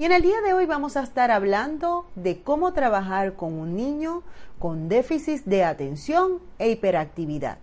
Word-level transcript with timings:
Y 0.00 0.04
en 0.04 0.12
el 0.12 0.22
día 0.22 0.40
de 0.42 0.52
hoy 0.54 0.64
vamos 0.64 0.96
a 0.96 1.02
estar 1.02 1.32
hablando 1.32 2.06
de 2.14 2.40
cómo 2.40 2.72
trabajar 2.72 3.34
con 3.34 3.54
un 3.54 3.74
niño 3.74 4.22
con 4.60 4.88
déficit 4.88 5.44
de 5.44 5.64
atención 5.64 6.38
e 6.60 6.70
hiperactividad. 6.70 7.58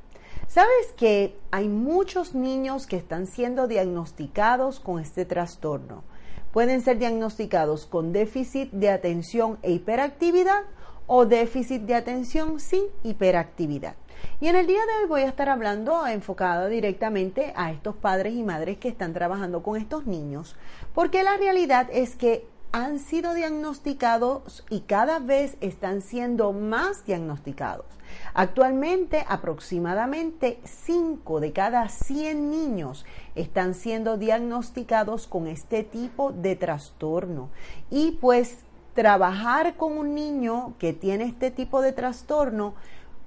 ¿Sabes 0.50 0.92
que 0.98 1.38
hay 1.52 1.70
muchos 1.70 2.36
niños 2.36 2.88
que 2.88 2.98
están 2.98 3.28
siendo 3.28 3.70
diagnosticados 3.70 4.82
con 4.82 5.00
este 5.00 5.24
trastorno? 5.24 6.04
Pueden 6.52 6.82
ser 6.82 7.00
diagnosticados 7.00 7.86
con 7.86 8.12
déficit 8.12 8.70
de 8.72 8.90
atención 8.90 9.58
e 9.62 9.72
hiperactividad 9.72 10.64
o 11.08 11.26
déficit 11.26 11.84
de 11.84 11.96
atención 11.96 12.60
sin 12.60 12.84
hiperactividad. 13.04 13.96
Y 14.42 14.48
en 14.48 14.56
el 14.56 14.68
día 14.68 14.80
de 14.86 15.04
hoy 15.04 15.08
voy 15.08 15.22
a 15.22 15.28
estar 15.28 15.50
hablando 15.50 16.06
enfocada 16.08 16.68
directamente 16.68 17.54
a 17.56 17.72
estos 17.72 17.96
padres 17.96 18.34
y 18.34 18.44
madres 18.44 18.78
que 18.78 18.90
están 18.90 19.14
trabajando 19.14 19.64
con 19.64 19.78
estos 19.78 20.06
niños, 20.06 20.56
porque 20.94 21.24
la 21.24 21.38
realidad 21.38 21.88
es 21.92 22.16
que 22.16 22.48
han 22.72 23.00
sido 23.00 23.34
diagnosticados 23.34 24.66
y 24.70 24.82
cada 24.82 25.20
vez 25.20 25.56
están 25.62 26.02
siendo 26.02 26.52
más 26.52 27.06
diagnosticados. 27.06 27.86
Actualmente 28.34 29.24
aproximadamente 29.30 30.60
5 30.66 31.40
de 31.40 31.54
cada 31.54 31.88
100 31.88 32.52
niños 32.52 33.06
están 33.36 33.76
siendo 33.76 34.18
diagnosticados 34.18 35.26
con 35.26 35.48
este 35.48 35.84
tipo 35.84 36.34
de 36.34 36.58
trastorno. 36.58 37.50
Y 37.90 38.18
pues 38.20 38.58
trabajar 38.94 39.76
con 39.78 39.98
un 39.98 40.14
niño 40.14 40.74
que 40.78 40.94
tiene 40.94 41.26
este 41.26 41.52
tipo 41.52 41.82
de 41.82 41.94
trastorno 41.94 42.76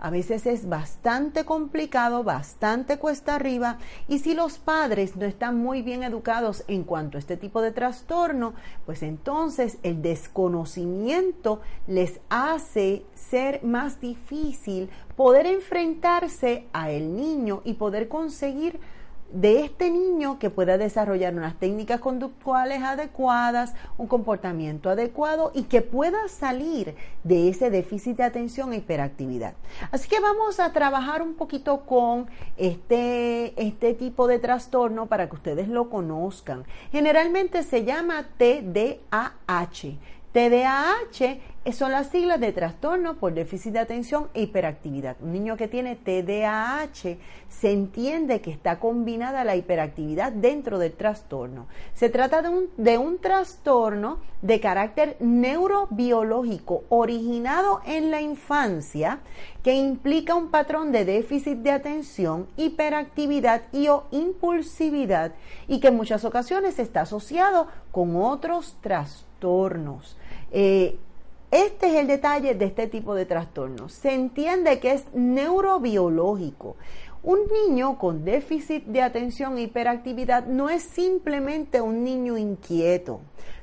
a 0.01 0.11
veces 0.11 0.47
es 0.47 0.69
bastante 0.69 1.45
complicado, 1.45 2.25
bastante 2.25 2.99
cuesta 2.99 3.35
arriba 3.35 3.79
y 4.07 4.21
si 4.21 4.35
los 4.35 4.59
padres 4.59 5.17
no 5.17 5.25
están 5.25 5.59
muy 5.59 5.83
bien 5.83 6.03
educados 6.03 6.65
en 6.69 6.85
cuanto 6.85 7.19
a 7.19 7.21
este 7.21 7.37
tipo 7.37 7.63
de 7.63 7.73
trastorno, 7.73 8.55
pues 8.87 9.03
entonces 9.03 9.79
el 9.83 10.03
desconocimiento 10.03 11.61
les 11.87 12.21
hace 12.29 13.05
ser 13.15 13.63
más 13.65 14.01
difícil 14.01 14.91
poder 15.17 15.47
enfrentarse 15.47 16.67
a 16.73 16.91
el 16.91 17.17
niño 17.17 17.63
y 17.65 17.75
poder 17.75 18.09
conseguir 18.09 18.81
de 19.31 19.61
este 19.61 19.91
niño 19.91 20.39
que 20.39 20.51
pueda 20.51 20.79
desarrollar 20.79 21.35
unas 21.35 21.59
técnicas 21.59 22.01
conductuales 22.01 22.83
adecuadas, 22.83 23.75
un 23.99 24.07
comportamiento 24.07 24.89
adecuado 24.91 25.53
y 25.55 25.65
que 25.65 25.83
pueda 25.83 26.29
salir 26.29 26.95
de 27.25 27.49
ese 27.49 27.71
déficit 27.71 28.17
de 28.17 28.25
atención 28.25 28.73
e 28.73 28.77
hiperactividad. 28.77 29.55
Así 29.91 30.09
que 30.09 30.21
vamos 30.21 30.61
a 30.61 30.73
trabajar 30.73 31.23
un 31.23 31.35
poquito 31.35 31.81
con 31.81 32.27
este, 32.57 33.53
este 33.63 33.95
tipo 33.95 34.27
de 34.27 34.39
trastorno 34.39 35.07
para 35.07 35.29
que 35.29 35.37
ustedes 35.37 35.69
lo 35.69 35.91
conozcan. 35.91 36.65
Generalmente 36.91 37.63
se 37.63 37.85
llama 37.85 38.27
TDAH. 38.39 39.99
TDAH 40.33 41.39
son 41.73 41.93
las 41.93 42.09
siglas 42.09 42.41
de 42.41 42.53
trastorno 42.53 43.15
por 43.15 43.35
déficit 43.35 43.73
de 43.73 43.79
atención 43.79 44.29
e 44.35 44.43
hiperactividad. 44.43 45.17
Un 45.21 45.33
niño 45.33 45.57
que 45.57 45.69
tiene 45.69 45.97
TDAH 45.97 47.19
se 47.49 47.73
entiende 47.73 48.41
que 48.41 48.51
está 48.51 48.79
combinada 48.79 49.45
la 49.45 49.57
hiperactividad 49.57 50.33
dentro 50.33 50.79
del 50.79 50.93
trastorno. 50.93 51.67
Se 51.95 52.09
trata 52.09 52.43
de 52.43 52.49
un, 52.49 52.69
de 52.77 52.99
un 52.99 53.19
trastorno 53.19 54.19
de 54.41 54.61
carácter 54.61 55.17
neurobiológico 55.21 56.85
originado 56.89 57.81
en 57.87 58.11
la 58.11 58.21
infancia 58.21 59.21
que 59.63 59.75
implica 59.75 60.35
un 60.35 60.51
patrón 60.51 60.93
de 60.93 61.05
déficit 61.05 61.59
de 61.59 61.73
atención, 61.73 62.49
hiperactividad 62.57 63.63
y 63.73 63.89
o 63.89 64.05
impulsividad 64.11 65.33
y 65.67 65.81
que 65.81 65.89
en 65.89 65.97
muchas 65.97 66.25
ocasiones 66.25 66.79
está 66.79 67.03
asociado 67.03 67.67
con 67.91 68.17
otros 68.17 68.77
trastornos. 68.81 69.28
Eh, 70.53 70.99
este 71.51 71.89
es 71.89 71.95
el 71.95 72.07
detalle 72.07 72.55
de 72.55 72.67
este 72.67 72.89
tipo 72.89 73.15
de 73.15 73.25
trastornos. 73.25 73.93
Se 73.93 74.13
entiende 74.13 74.81
que 74.81 74.93
es 74.93 75.05
neurobiológico. 75.15 76.77
Un 77.23 77.41
niño 77.51 77.99
con 77.99 78.25
déficit 78.25 78.85
de 78.85 79.03
atención 79.03 79.59
e 79.59 79.63
hiperactividad 79.63 80.47
no 80.47 80.71
es 80.71 80.83
simplemente 80.83 81.81
un 81.81 82.05
niño 82.05 82.39
inquieto, 82.39 83.21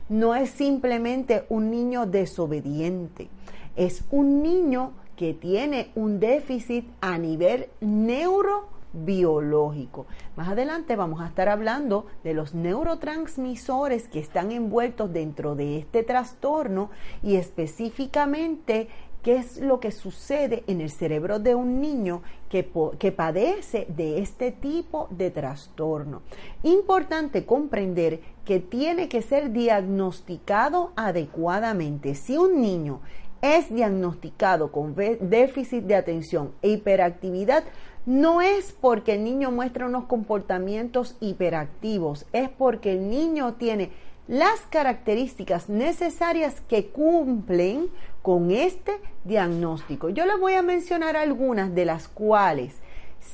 no 0.10 0.36
es 0.36 0.50
simplemente 0.50 1.46
un 1.48 1.72
niño 1.72 2.06
desobediente, 2.06 3.30
es 3.78 4.04
un 4.12 4.44
niño 4.44 4.92
que 5.16 5.34
tiene 5.34 5.92
un 5.96 6.20
déficit 6.20 6.90
a 7.00 7.18
nivel 7.18 7.68
neurobiológico 7.80 8.75
biológico. 8.96 10.06
Más 10.36 10.50
adelante 10.50 10.96
vamos 10.96 11.22
a 11.22 11.28
estar 11.28 11.50
hablando 11.50 12.06
de 12.24 12.34
los 12.34 12.54
neurotransmisores 12.54 14.08
que 14.08 14.20
están 14.20 14.52
envueltos 14.52 15.12
dentro 15.12 15.56
de 15.56 15.78
este 15.78 16.04
trastorno 16.04 16.90
y 17.22 17.36
específicamente 17.36 18.88
qué 19.26 19.38
es 19.38 19.58
lo 19.58 19.80
que 19.80 19.92
sucede 19.92 20.64
en 20.68 20.82
el 20.82 20.92
cerebro 20.92 21.40
de 21.40 21.56
un 21.56 21.82
niño 21.82 22.22
que, 22.48 22.70
que, 23.00 23.12
padece 23.12 23.88
de 23.90 24.20
este 24.20 24.52
tipo 24.52 25.08
de 25.10 25.32
trastorno. 25.32 26.22
Importante 26.62 27.44
comprender 27.44 28.20
que 28.46 28.60
tiene 28.60 29.10
que 29.10 29.24
ser 29.24 29.52
diagnosticado 29.52 30.92
adecuadamente. 30.96 32.14
Si 32.14 32.38
un 32.38 32.62
niño 32.62 33.00
es 33.42 33.74
diagnosticado 33.74 34.72
con 34.72 34.96
déficit 34.96 35.86
de 35.86 35.96
atención 35.96 36.52
e 36.62 36.70
hiperactividad, 36.70 37.64
no 38.06 38.42
es 38.42 38.72
porque 38.72 39.14
el 39.14 39.24
niño 39.24 39.52
muestra 39.52 39.88
unos 39.88 40.06
comportamientos 40.06 41.16
hiperactivos, 41.20 42.26
es 42.34 42.50
porque 42.50 42.94
el 42.94 43.10
niño 43.10 43.54
tiene 43.56 43.92
las 44.28 44.62
características 44.70 45.70
necesarias 45.70 46.62
que 46.62 46.88
cumplen 46.88 47.90
con 48.22 48.52
este 48.52 48.94
diagnóstico. 49.24 50.10
Yo 50.10 50.26
les 50.26 50.40
voy 50.40 50.54
a 50.54 50.62
mencionar 50.62 51.16
algunas 51.16 51.74
de 51.76 51.86
las 51.86 52.08
cuales, 52.08 52.76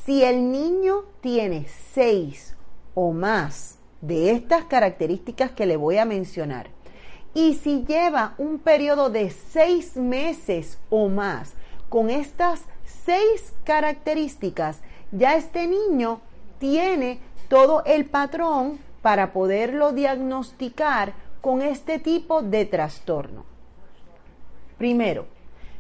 si 0.05 0.23
el 0.23 0.51
niño 0.51 1.03
tiene 1.21 1.65
seis 1.93 2.55
o 2.93 3.11
más 3.11 3.77
de 4.01 4.31
estas 4.31 4.65
características 4.65 5.51
que 5.51 5.65
le 5.65 5.77
voy 5.77 5.97
a 5.97 6.05
mencionar, 6.05 6.69
y 7.33 7.53
si 7.55 7.85
lleva 7.85 8.35
un 8.37 8.59
periodo 8.59 9.09
de 9.09 9.29
seis 9.29 9.95
meses 9.95 10.79
o 10.89 11.07
más 11.07 11.53
con 11.87 12.09
estas 12.09 12.63
seis 13.05 13.53
características, 13.63 14.79
ya 15.11 15.35
este 15.35 15.67
niño 15.67 16.21
tiene 16.59 17.19
todo 17.47 17.83
el 17.85 18.05
patrón 18.05 18.79
para 19.01 19.33
poderlo 19.33 19.91
diagnosticar 19.91 21.13
con 21.41 21.61
este 21.61 21.99
tipo 21.99 22.41
de 22.41 22.65
trastorno. 22.65 23.45
Primero, 24.77 25.25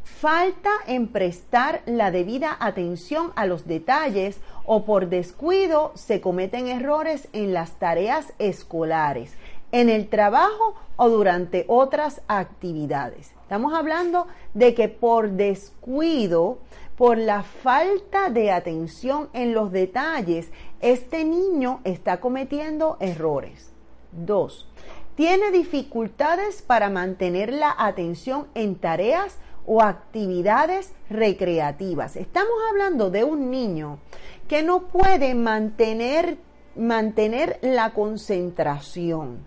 falta 0.03 0.71
en 0.87 1.07
prestar 1.07 1.81
la 1.85 2.11
debida 2.11 2.57
atención 2.59 3.31
a 3.35 3.45
los 3.45 3.67
detalles 3.67 4.39
o 4.65 4.85
por 4.85 5.07
descuido 5.07 5.91
se 5.95 6.21
cometen 6.21 6.67
errores 6.67 7.27
en 7.33 7.53
las 7.53 7.73
tareas 7.73 8.33
escolares, 8.39 9.33
en 9.71 9.89
el 9.89 10.07
trabajo 10.09 10.75
o 10.97 11.09
durante 11.09 11.65
otras 11.67 12.21
actividades. 12.27 13.31
Estamos 13.43 13.73
hablando 13.73 14.27
de 14.53 14.73
que 14.73 14.89
por 14.89 15.31
descuido, 15.31 16.59
por 17.01 17.17
la 17.17 17.41
falta 17.41 18.29
de 18.29 18.51
atención 18.51 19.29
en 19.33 19.55
los 19.55 19.71
detalles, 19.71 20.51
este 20.81 21.25
niño 21.25 21.79
está 21.83 22.19
cometiendo 22.19 22.97
errores. 22.99 23.71
Dos, 24.11 24.69
tiene 25.15 25.49
dificultades 25.49 26.61
para 26.61 26.91
mantener 26.91 27.53
la 27.53 27.73
atención 27.75 28.49
en 28.53 28.75
tareas 28.75 29.39
o 29.65 29.81
actividades 29.81 30.93
recreativas. 31.09 32.15
Estamos 32.17 32.53
hablando 32.69 33.09
de 33.09 33.23
un 33.23 33.49
niño 33.49 33.97
que 34.47 34.61
no 34.61 34.81
puede 34.81 35.33
mantener, 35.33 36.37
mantener 36.75 37.57
la 37.63 37.93
concentración 37.93 39.39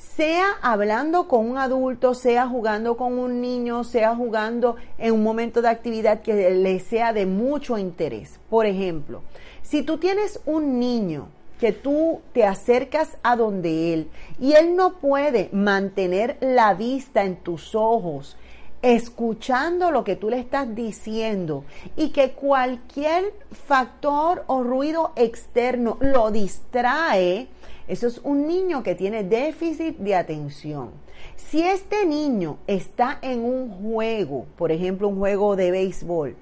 sea 0.00 0.46
hablando 0.62 1.28
con 1.28 1.48
un 1.48 1.58
adulto, 1.58 2.14
sea 2.14 2.48
jugando 2.48 2.96
con 2.96 3.18
un 3.18 3.42
niño, 3.42 3.84
sea 3.84 4.16
jugando 4.16 4.76
en 4.96 5.12
un 5.12 5.22
momento 5.22 5.60
de 5.60 5.68
actividad 5.68 6.22
que 6.22 6.50
le 6.50 6.80
sea 6.80 7.12
de 7.12 7.26
mucho 7.26 7.76
interés. 7.76 8.40
Por 8.48 8.64
ejemplo, 8.64 9.22
si 9.62 9.82
tú 9.82 9.98
tienes 9.98 10.40
un 10.46 10.78
niño 10.78 11.28
que 11.60 11.72
tú 11.72 12.22
te 12.32 12.44
acercas 12.44 13.18
a 13.22 13.36
donde 13.36 13.92
él 13.92 14.10
y 14.40 14.54
él 14.54 14.74
no 14.74 14.94
puede 14.94 15.50
mantener 15.52 16.38
la 16.40 16.72
vista 16.72 17.22
en 17.24 17.36
tus 17.36 17.74
ojos, 17.74 18.38
escuchando 18.80 19.90
lo 19.90 20.02
que 20.02 20.16
tú 20.16 20.30
le 20.30 20.38
estás 20.38 20.74
diciendo 20.74 21.64
y 21.96 22.08
que 22.08 22.32
cualquier 22.32 23.34
factor 23.50 24.44
o 24.46 24.62
ruido 24.62 25.12
externo 25.16 25.98
lo 26.00 26.30
distrae, 26.30 27.48
eso 27.90 28.06
es 28.06 28.20
un 28.22 28.46
niño 28.46 28.84
que 28.84 28.94
tiene 28.94 29.24
déficit 29.24 29.98
de 29.98 30.14
atención. 30.14 30.90
Si 31.34 31.60
este 31.60 32.06
niño 32.06 32.58
está 32.68 33.18
en 33.20 33.44
un 33.44 33.68
juego, 33.82 34.46
por 34.56 34.70
ejemplo 34.70 35.08
un 35.08 35.18
juego 35.18 35.56
de 35.56 35.72
béisbol, 35.72 36.36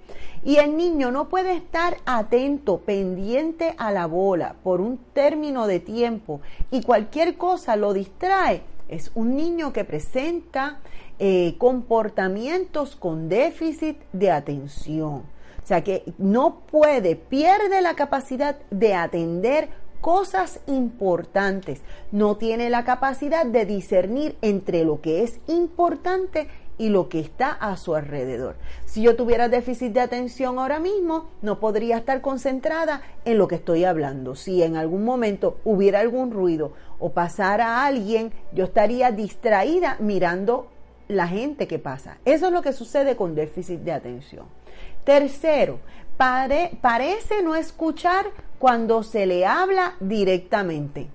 y 0.45 0.57
el 0.57 0.77
niño 0.77 1.11
no 1.11 1.31
puede 1.31 1.55
estar 1.55 1.97
atento, 2.05 2.81
pendiente 2.81 3.75
a 3.79 3.91
la 3.93 4.05
bola 4.05 4.57
por 4.63 4.83
un 4.83 4.99
término 5.15 5.67
de 5.67 5.81
tiempo 5.81 6.43
y 6.71 6.83
cualquier 6.83 7.39
cosa 7.39 7.77
lo 7.77 7.95
distrae, 7.95 8.61
es 8.91 9.11
un 9.15 9.35
niño 9.35 9.73
que 9.73 9.85
presenta 9.85 10.81
eh, 11.19 11.55
comportamientos 11.57 12.95
con 12.95 13.31
déficit 13.31 13.97
de 14.13 14.31
atención. 14.31 15.23
O 15.63 15.67
sea 15.69 15.83
que 15.83 16.05
no 16.19 16.61
puede, 16.71 17.17
pierde 17.17 17.81
la 17.81 17.95
capacidad 17.95 18.57
de 18.71 18.95
atender 18.95 19.69
cosas 20.01 20.61
importantes, 20.67 21.83
no 22.13 22.37
tiene 22.37 22.71
la 22.71 22.85
capacidad 22.85 23.45
de 23.47 23.67
discernir 23.67 24.37
entre 24.43 24.85
lo 24.85 25.01
que 25.01 25.23
es 25.23 25.41
importante 25.47 26.49
y 26.79 26.91
lo 26.91 27.09
que 27.09 27.21
está 27.21 27.51
a 27.51 27.77
su 27.77 27.95
alrededor. 27.95 28.57
Si 28.85 29.03
yo 29.03 29.17
tuviera 29.17 29.49
déficit 29.49 29.93
de 29.93 30.01
atención 30.01 30.59
ahora 30.59 30.79
mismo, 30.79 31.29
no 31.43 31.59
podría 31.59 31.99
estar 31.99 32.21
concentrada 32.21 33.03
en 33.25 33.37
lo 33.37 33.49
que 33.49 33.57
estoy 33.57 33.85
hablando. 33.85 34.37
Si 34.37 34.63
en 34.63 34.77
algún 34.77 35.05
momento 35.05 35.59
hubiera 35.65 36.01
algún 36.01 36.31
ruido 36.31 36.73
o 37.01 37.11
pasara 37.11 37.85
alguien, 37.85 38.33
yo 38.53 38.65
estaría 38.65 39.11
distraída 39.11 39.97
mirando 39.99 40.69
la 41.09 41.27
gente 41.27 41.67
que 41.67 41.79
pasa. 41.79 42.19
Eso 42.25 42.47
es 42.47 42.53
lo 42.53 42.63
que 42.63 42.73
sucede 42.73 43.17
con 43.17 43.35
déficit 43.35 43.81
de 43.81 43.93
atención. 43.93 44.47
Tercero, 45.05 45.81
parece 46.17 47.43
no 47.43 47.55
escuchar 47.55 48.27
cuando 48.59 49.03
se 49.03 49.27
le 49.27 49.47
habla 49.47 49.95
directamente. 50.01 51.09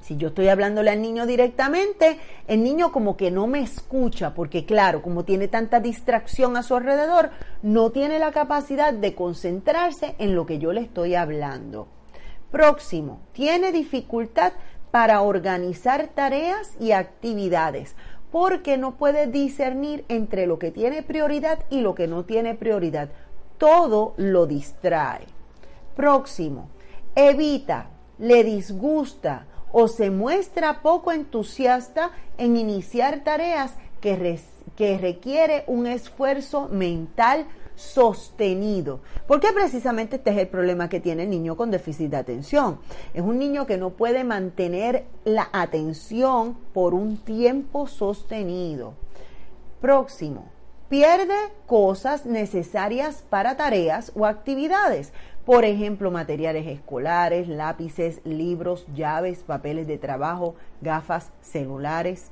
Si 0.00 0.16
yo 0.16 0.28
estoy 0.28 0.48
hablándole 0.48 0.90
al 0.90 1.02
niño 1.02 1.26
directamente, 1.26 2.18
el 2.48 2.62
niño 2.62 2.90
como 2.90 3.16
que 3.16 3.30
no 3.30 3.46
me 3.46 3.60
escucha, 3.60 4.34
porque 4.34 4.64
claro, 4.64 5.02
como 5.02 5.24
tiene 5.24 5.46
tanta 5.46 5.78
distracción 5.78 6.56
a 6.56 6.62
su 6.62 6.74
alrededor, 6.74 7.30
no 7.62 7.90
tiene 7.90 8.18
la 8.18 8.32
capacidad 8.32 8.94
de 8.94 9.14
concentrarse 9.14 10.14
en 10.18 10.34
lo 10.34 10.46
que 10.46 10.58
yo 10.58 10.72
le 10.72 10.80
estoy 10.80 11.14
hablando. 11.14 11.86
Próximo, 12.50 13.20
tiene 13.32 13.72
dificultad 13.72 14.52
para 14.90 15.20
organizar 15.20 16.08
tareas 16.08 16.74
y 16.80 16.92
actividades, 16.92 17.94
porque 18.32 18.78
no 18.78 18.96
puede 18.96 19.26
discernir 19.26 20.04
entre 20.08 20.46
lo 20.46 20.58
que 20.58 20.70
tiene 20.70 21.02
prioridad 21.02 21.60
y 21.68 21.82
lo 21.82 21.94
que 21.94 22.08
no 22.08 22.24
tiene 22.24 22.54
prioridad. 22.54 23.10
Todo 23.58 24.14
lo 24.16 24.46
distrae. 24.46 25.26
Próximo, 25.94 26.68
evita, 27.14 27.90
le 28.18 28.44
disgusta, 28.44 29.46
o 29.72 29.88
se 29.88 30.10
muestra 30.10 30.82
poco 30.82 31.12
entusiasta 31.12 32.10
en 32.38 32.56
iniciar 32.56 33.22
tareas 33.22 33.74
que, 34.00 34.40
que 34.76 34.98
requiere 34.98 35.64
un 35.66 35.86
esfuerzo 35.86 36.68
mental 36.68 37.46
sostenido. 37.76 39.00
Porque 39.26 39.52
precisamente 39.52 40.16
este 40.16 40.30
es 40.30 40.38
el 40.38 40.48
problema 40.48 40.88
que 40.88 41.00
tiene 41.00 41.22
el 41.22 41.30
niño 41.30 41.56
con 41.56 41.70
déficit 41.70 42.10
de 42.10 42.16
atención. 42.16 42.78
Es 43.14 43.22
un 43.22 43.38
niño 43.38 43.66
que 43.66 43.78
no 43.78 43.90
puede 43.90 44.24
mantener 44.24 45.04
la 45.24 45.48
atención 45.52 46.56
por 46.74 46.94
un 46.94 47.16
tiempo 47.16 47.86
sostenido. 47.86 48.94
Próximo. 49.80 50.50
Pierde 50.90 51.36
cosas 51.66 52.26
necesarias 52.26 53.22
para 53.30 53.56
tareas 53.56 54.10
o 54.16 54.26
actividades 54.26 55.12
por 55.44 55.64
ejemplo, 55.64 56.10
materiales 56.10 56.66
escolares, 56.66 57.48
lápices, 57.48 58.20
libros, 58.24 58.86
llaves, 58.94 59.42
papeles 59.42 59.86
de 59.86 59.98
trabajo, 59.98 60.54
gafas, 60.80 61.30
celulares. 61.40 62.30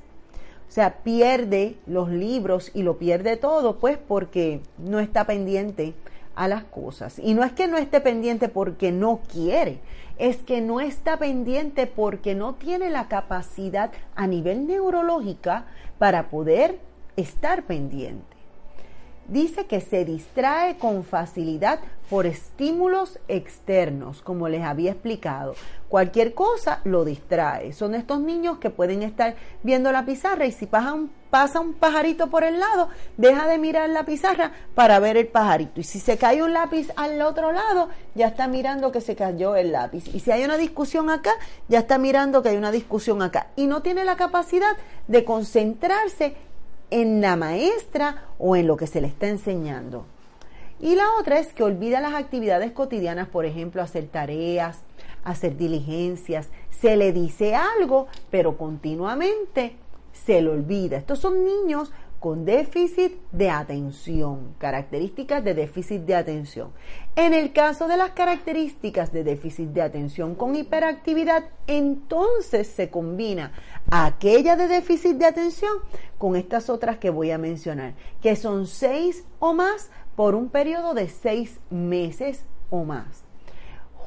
O 0.67 0.71
sea, 0.71 0.97
pierde 1.03 1.75
los 1.87 2.09
libros 2.09 2.71
y 2.75 2.83
lo 2.83 2.97
pierde 2.97 3.37
todo, 3.37 3.79
pues 3.79 3.97
porque 3.97 4.61
no 4.77 4.99
está 4.99 5.25
pendiente 5.25 5.95
a 6.35 6.47
las 6.47 6.63
cosas. 6.63 7.17
Y 7.19 7.33
no 7.33 7.43
es 7.43 7.51
que 7.51 7.67
no 7.67 7.77
esté 7.77 7.99
pendiente 7.99 8.47
porque 8.47 8.91
no 8.91 9.21
quiere, 9.31 9.79
es 10.19 10.37
que 10.37 10.61
no 10.61 10.79
está 10.79 11.17
pendiente 11.17 11.87
porque 11.87 12.35
no 12.35 12.53
tiene 12.53 12.89
la 12.89 13.07
capacidad 13.07 13.91
a 14.15 14.27
nivel 14.27 14.67
neurológica 14.67 15.65
para 15.97 16.29
poder 16.29 16.79
estar 17.15 17.63
pendiente 17.63 18.28
dice 19.29 19.65
que 19.65 19.81
se 19.81 20.05
distrae 20.05 20.77
con 20.77 21.03
facilidad 21.03 21.79
por 22.09 22.25
estímulos 22.25 23.19
externos, 23.27 24.21
como 24.21 24.49
les 24.49 24.63
había 24.63 24.91
explicado. 24.91 25.53
Cualquier 25.87 26.33
cosa 26.33 26.81
lo 26.83 27.05
distrae. 27.05 27.71
Son 27.73 27.93
estos 27.93 28.19
niños 28.19 28.57
que 28.57 28.71
pueden 28.71 29.03
estar 29.03 29.35
viendo 29.63 29.91
la 29.91 30.05
pizarra 30.05 30.45
y 30.45 30.51
si 30.51 30.65
pasa 30.65 30.93
un, 30.93 31.11
pasa 31.29 31.59
un 31.59 31.73
pajarito 31.73 32.27
por 32.27 32.43
el 32.43 32.59
lado, 32.59 32.89
deja 33.17 33.47
de 33.47 33.59
mirar 33.59 33.89
la 33.89 34.05
pizarra 34.05 34.51
para 34.73 34.99
ver 34.99 35.17
el 35.17 35.27
pajarito. 35.27 35.79
Y 35.79 35.83
si 35.83 35.99
se 35.99 36.17
cae 36.17 36.41
un 36.41 36.53
lápiz 36.53 36.89
al 36.95 37.21
otro 37.21 37.51
lado, 37.51 37.89
ya 38.15 38.27
está 38.27 38.47
mirando 38.47 38.91
que 38.91 39.01
se 39.01 39.15
cayó 39.15 39.55
el 39.55 39.71
lápiz. 39.71 40.07
Y 40.13 40.19
si 40.19 40.31
hay 40.31 40.43
una 40.43 40.57
discusión 40.57 41.09
acá, 41.11 41.33
ya 41.67 41.79
está 41.79 41.99
mirando 41.99 42.41
que 42.41 42.49
hay 42.49 42.57
una 42.57 42.71
discusión 42.71 43.21
acá. 43.21 43.47
Y 43.55 43.67
no 43.67 43.81
tiene 43.81 44.03
la 44.03 44.15
capacidad 44.15 44.75
de 45.07 45.23
concentrarse 45.25 46.35
en 46.91 47.21
la 47.21 47.35
maestra 47.35 48.25
o 48.37 48.55
en 48.55 48.67
lo 48.67 48.77
que 48.77 48.87
se 48.87 49.01
le 49.01 49.07
está 49.07 49.27
enseñando. 49.27 50.05
Y 50.79 50.95
la 50.95 51.05
otra 51.19 51.39
es 51.39 51.53
que 51.53 51.63
olvida 51.63 51.99
las 51.99 52.13
actividades 52.13 52.71
cotidianas, 52.71 53.27
por 53.27 53.45
ejemplo, 53.45 53.81
hacer 53.81 54.07
tareas, 54.07 54.79
hacer 55.23 55.57
diligencias. 55.57 56.49
Se 56.69 56.95
le 56.95 57.11
dice 57.11 57.55
algo, 57.55 58.07
pero 58.31 58.57
continuamente 58.57 59.75
se 60.13 60.41
le 60.41 60.49
olvida. 60.49 60.97
Estos 60.97 61.19
son 61.19 61.45
niños 61.45 61.91
con 62.19 62.43
déficit 62.45 63.13
de 63.31 63.49
atención, 63.49 64.55
características 64.57 65.43
de 65.43 65.53
déficit 65.53 66.01
de 66.01 66.15
atención. 66.15 66.71
En 67.15 67.33
el 67.33 67.53
caso 67.53 67.87
de 67.87 67.97
las 67.97 68.11
características 68.11 69.13
de 69.13 69.23
déficit 69.23 69.69
de 69.69 69.81
atención 69.81 70.35
con 70.35 70.55
hiperactividad, 70.55 71.45
entonces 71.67 72.67
se 72.67 72.89
combina 72.89 73.53
aquella 73.89 74.55
de 74.55 74.67
déficit 74.67 75.17
de 75.17 75.25
atención 75.25 75.71
con 76.17 76.35
estas 76.35 76.69
otras 76.69 76.97
que 76.97 77.09
voy 77.09 77.31
a 77.31 77.37
mencionar, 77.37 77.95
que 78.21 78.35
son 78.35 78.67
seis 78.67 79.23
o 79.39 79.53
más 79.53 79.89
por 80.15 80.35
un 80.35 80.49
periodo 80.49 80.93
de 80.93 81.07
seis 81.07 81.59
meses 81.69 82.43
o 82.69 82.83
más 82.83 83.28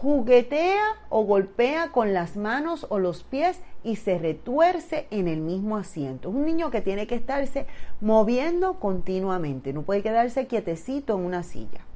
juguetea 0.03 0.83
o 1.11 1.23
golpea 1.25 1.93
con 1.93 2.13
las 2.13 2.37
manos 2.37 2.87
o 2.89 2.99
los 2.99 3.23
pies 3.23 3.61
y 3.85 3.95
se 3.97 4.19
retuerce 4.19 5.07
en 5.13 5.29
el 5.29 5.41
mismo 5.41 5.77
asiento. 5.77 6.29
Es 6.29 6.35
un 6.35 6.45
niño 6.45 6.73
que 6.73 6.81
tiene 6.81 7.07
que 7.07 7.15
estarse 7.15 7.67
moviendo 8.01 8.81
continuamente, 8.81 9.73
no 9.73 9.83
puede 9.83 10.03
quedarse 10.03 10.49
quietecito 10.49 11.17
en 11.17 11.25
una 11.25 11.45
silla. 11.45 11.87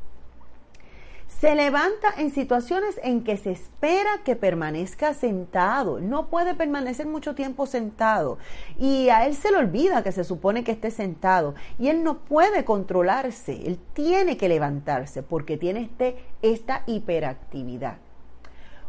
Se 1.41 1.55
levanta 1.55 2.09
en 2.17 2.31
situaciones 2.31 2.99
en 3.03 3.23
que 3.23 3.37
se 3.37 3.51
espera 3.53 4.23
que 4.25 4.37
permanezca 4.37 5.13
sentado. 5.13 6.01
No 6.01 6.29
puede 6.29 6.55
permanecer 6.55 7.07
mucho 7.07 7.35
tiempo 7.35 7.67
sentado. 7.67 8.39
Y 8.79 9.11
a 9.11 9.27
él 9.27 9.35
se 9.35 9.51
le 9.51 9.59
olvida 9.59 10.03
que 10.03 10.13
se 10.13 10.25
supone 10.25 10.65
que 10.65 10.73
esté 10.73 10.91
sentado. 10.91 11.55
Y 11.79 11.89
él 11.89 12.03
no 12.03 12.21
puede 12.21 12.65
controlarse. 12.65 13.67
Él 13.67 13.79
tiene 13.93 14.39
que 14.39 14.49
levantarse 14.49 15.23
porque 15.23 15.59
tiene 15.59 15.83
este, 15.83 16.17
esta 16.41 16.85
hiperactividad. 16.87 17.99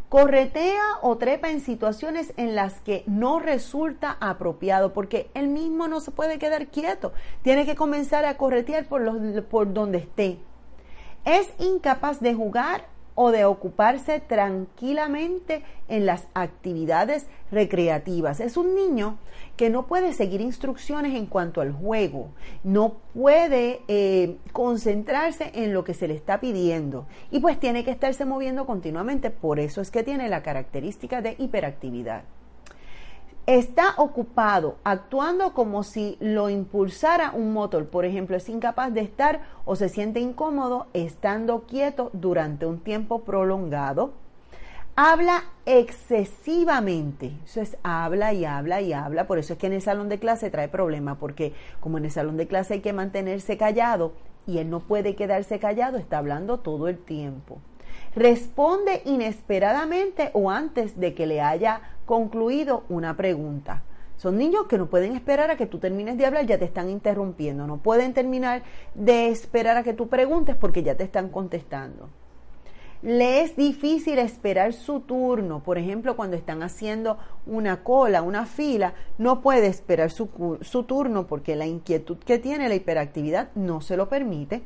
Corretea 0.08 0.84
o 1.02 1.18
trepa 1.18 1.50
en 1.50 1.60
situaciones 1.60 2.32
en 2.38 2.56
las 2.56 2.80
que 2.80 3.04
no 3.08 3.40
resulta 3.40 4.16
apropiado, 4.22 4.94
porque 4.94 5.30
él 5.34 5.50
mismo 5.50 5.90
no 5.90 6.00
se 6.00 6.12
puede 6.12 6.40
quedar 6.40 6.68
quieto, 6.68 7.12
tiene 7.42 7.66
que 7.66 7.76
comenzar 7.76 8.24
a 8.24 8.38
corretear 8.38 8.86
por, 8.86 9.02
los, 9.02 9.44
por 9.44 9.74
donde 9.74 9.98
esté 9.98 10.40
es 11.28 11.52
incapaz 11.60 12.22
de 12.22 12.34
jugar 12.34 12.86
o 13.14 13.32
de 13.32 13.44
ocuparse 13.44 14.22
tranquilamente 14.22 15.62
en 15.90 16.06
las 16.06 16.26
actividades 16.34 17.28
recreativas. 17.52 18.40
Es 18.40 18.56
un 18.56 18.76
niño 18.76 19.18
que 19.58 19.70
no 19.70 19.88
puede 19.88 20.14
seguir 20.14 20.40
instrucciones 20.40 21.16
en 21.16 21.26
cuanto 21.26 21.60
al 21.60 21.74
juego, 21.74 22.30
no 22.64 22.94
puede 23.14 23.82
eh, 23.90 24.38
concentrarse 24.54 25.52
en 25.54 25.74
lo 25.74 25.84
que 25.84 25.96
se 25.96 26.08
le 26.08 26.14
está 26.14 26.40
pidiendo 26.40 27.08
y 27.30 27.42
pues 27.42 27.60
tiene 27.60 27.84
que 27.84 27.92
estarse 27.92 28.24
moviendo 28.24 28.66
continuamente. 28.66 29.30
Por 29.30 29.60
eso 29.60 29.82
es 29.82 29.92
que 29.92 30.04
tiene 30.04 30.30
la 30.30 30.44
característica 30.44 31.22
de 31.22 31.36
hiperactividad 31.40 32.24
está 33.48 33.94
ocupado 33.96 34.76
actuando 34.84 35.54
como 35.54 35.84
si 35.84 36.18
lo 36.20 36.50
impulsara 36.50 37.32
un 37.32 37.54
motor. 37.54 37.88
Por 37.88 38.04
ejemplo, 38.06 38.36
es 38.36 38.50
incapaz 38.50 38.94
de 38.94 39.02
estar 39.02 39.42
o 39.66 39.76
se 39.78 39.90
siente 39.90 40.20
incómodo 40.20 40.88
estando 40.94 41.62
quieto 41.64 42.10
durante 42.14 42.66
un 42.66 42.80
tiempo 42.80 43.24
prolongado. 43.24 44.12
habla 44.98 45.44
excesivamente. 45.66 47.32
Eso 47.46 47.62
es 47.62 47.78
habla 47.84 48.34
y 48.34 48.46
habla 48.46 48.82
y 48.82 48.94
habla. 48.94 49.28
Por 49.28 49.38
eso 49.38 49.54
es 49.54 49.60
que 49.60 49.68
en 49.68 49.74
el 49.74 49.82
salón 49.82 50.10
de 50.10 50.20
clase 50.20 50.50
trae 50.50 50.68
problema, 50.68 51.16
porque 51.20 51.54
como 51.80 51.98
en 52.00 52.06
el 52.06 52.12
salón 52.12 52.36
de 52.36 52.48
clase 52.48 52.76
hay 52.76 52.82
que 52.82 52.94
mantenerse 52.94 53.58
callado 53.58 54.14
y 54.48 54.58
él 54.58 54.70
no 54.70 54.80
puede 54.82 55.16
quedarse 55.16 55.60
callado, 55.60 55.98
está 55.98 56.18
hablando 56.18 56.60
todo 56.60 56.88
el 56.88 56.98
tiempo. 56.98 57.60
Responde 58.18 59.04
inesperadamente 59.06 60.32
o 60.34 60.50
antes 60.50 61.00
de 61.00 61.14
que 61.14 61.28
le 61.28 61.40
haya 61.40 61.82
concluido 62.08 62.84
una 62.90 63.16
pregunta. 63.16 63.84
Son 64.16 64.40
niños 64.40 64.66
que 64.68 64.80
no 64.80 64.88
pueden 64.88 65.16
esperar 65.16 65.52
a 65.52 65.56
que 65.56 65.68
tú 65.68 65.78
termines 65.78 66.18
de 66.18 66.26
hablar, 66.26 66.48
ya 66.48 66.58
te 66.58 66.66
están 66.66 66.90
interrumpiendo. 66.90 67.68
No 67.68 67.78
pueden 67.78 68.16
terminar 68.16 68.64
de 68.96 69.28
esperar 69.30 69.78
a 69.78 69.84
que 69.84 69.94
tú 69.94 70.08
preguntes 70.08 70.56
porque 70.56 70.82
ya 70.82 70.96
te 70.96 71.04
están 71.04 71.30
contestando. 71.30 72.10
Le 73.04 73.42
es 73.42 73.56
difícil 73.56 74.18
esperar 74.18 74.74
su 74.74 75.02
turno. 75.02 75.62
Por 75.62 75.78
ejemplo, 75.78 76.16
cuando 76.16 76.36
están 76.36 76.64
haciendo 76.64 77.20
una 77.46 77.84
cola, 77.84 78.24
una 78.24 78.48
fila, 78.48 78.96
no 79.20 79.42
puede 79.42 79.68
esperar 79.68 80.10
su, 80.10 80.58
su 80.62 80.84
turno 80.86 81.28
porque 81.28 81.56
la 81.56 81.68
inquietud 81.68 82.18
que 82.18 82.40
tiene, 82.40 82.68
la 82.68 82.74
hiperactividad, 82.74 83.50
no 83.54 83.80
se 83.80 83.96
lo 83.96 84.10
permite 84.10 84.64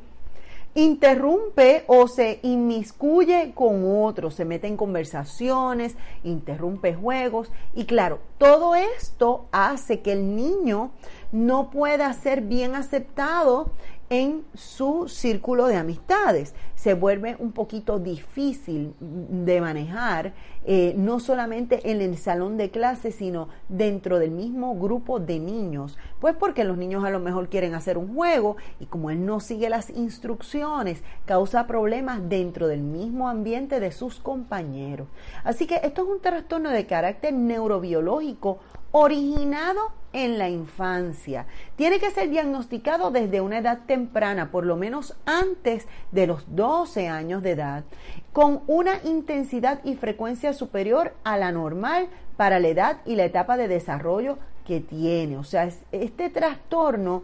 interrumpe 0.74 1.84
o 1.86 2.08
se 2.08 2.40
inmiscuye 2.42 3.52
con 3.54 4.04
otros, 4.04 4.34
se 4.34 4.44
mete 4.44 4.66
en 4.66 4.76
conversaciones, 4.76 5.96
interrumpe 6.24 6.94
juegos. 6.94 7.50
Y 7.74 7.84
claro, 7.84 8.20
todo 8.38 8.74
esto 8.74 9.46
hace 9.52 10.00
que 10.00 10.12
el 10.12 10.34
niño 10.34 10.92
no 11.30 11.70
pueda 11.70 12.12
ser 12.12 12.42
bien 12.42 12.74
aceptado 12.74 13.72
en 14.12 14.44
su 14.52 15.08
círculo 15.08 15.66
de 15.68 15.76
amistades. 15.76 16.54
Se 16.74 16.92
vuelve 16.92 17.34
un 17.38 17.52
poquito 17.52 17.98
difícil 17.98 18.92
de 19.00 19.58
manejar, 19.62 20.34
eh, 20.66 20.92
no 20.98 21.18
solamente 21.18 21.90
en 21.90 22.02
el 22.02 22.18
salón 22.18 22.58
de 22.58 22.70
clase, 22.70 23.10
sino 23.10 23.48
dentro 23.70 24.18
del 24.18 24.30
mismo 24.30 24.78
grupo 24.78 25.18
de 25.18 25.38
niños. 25.38 25.96
Pues 26.20 26.36
porque 26.36 26.64
los 26.64 26.76
niños 26.76 27.04
a 27.04 27.10
lo 27.10 27.20
mejor 27.20 27.48
quieren 27.48 27.74
hacer 27.74 27.96
un 27.96 28.14
juego 28.14 28.58
y 28.80 28.84
como 28.84 29.08
él 29.08 29.24
no 29.24 29.40
sigue 29.40 29.70
las 29.70 29.88
instrucciones, 29.88 31.02
causa 31.24 31.66
problemas 31.66 32.28
dentro 32.28 32.68
del 32.68 32.82
mismo 32.82 33.30
ambiente 33.30 33.80
de 33.80 33.92
sus 33.92 34.20
compañeros. 34.20 35.08
Así 35.42 35.66
que 35.66 35.80
esto 35.82 36.02
es 36.02 36.08
un 36.08 36.20
trastorno 36.20 36.68
de 36.68 36.84
carácter 36.84 37.32
neurobiológico 37.32 38.58
originado 38.92 39.90
en 40.12 40.38
la 40.38 40.48
infancia. 40.48 41.46
Tiene 41.76 41.98
que 41.98 42.10
ser 42.10 42.30
diagnosticado 42.30 43.10
desde 43.10 43.40
una 43.40 43.58
edad 43.58 43.80
temprana, 43.86 44.50
por 44.50 44.64
lo 44.66 44.76
menos 44.76 45.16
antes 45.24 45.88
de 46.12 46.26
los 46.26 46.44
12 46.54 47.08
años 47.08 47.42
de 47.42 47.52
edad, 47.52 47.84
con 48.32 48.62
una 48.66 49.02
intensidad 49.04 49.80
y 49.84 49.96
frecuencia 49.96 50.52
superior 50.52 51.14
a 51.24 51.38
la 51.38 51.50
normal 51.50 52.08
para 52.36 52.60
la 52.60 52.68
edad 52.68 52.98
y 53.06 53.16
la 53.16 53.24
etapa 53.24 53.56
de 53.56 53.68
desarrollo 53.68 54.38
que 54.66 54.80
tiene. 54.80 55.38
O 55.38 55.44
sea, 55.44 55.68
este 55.90 56.30
trastorno 56.30 57.22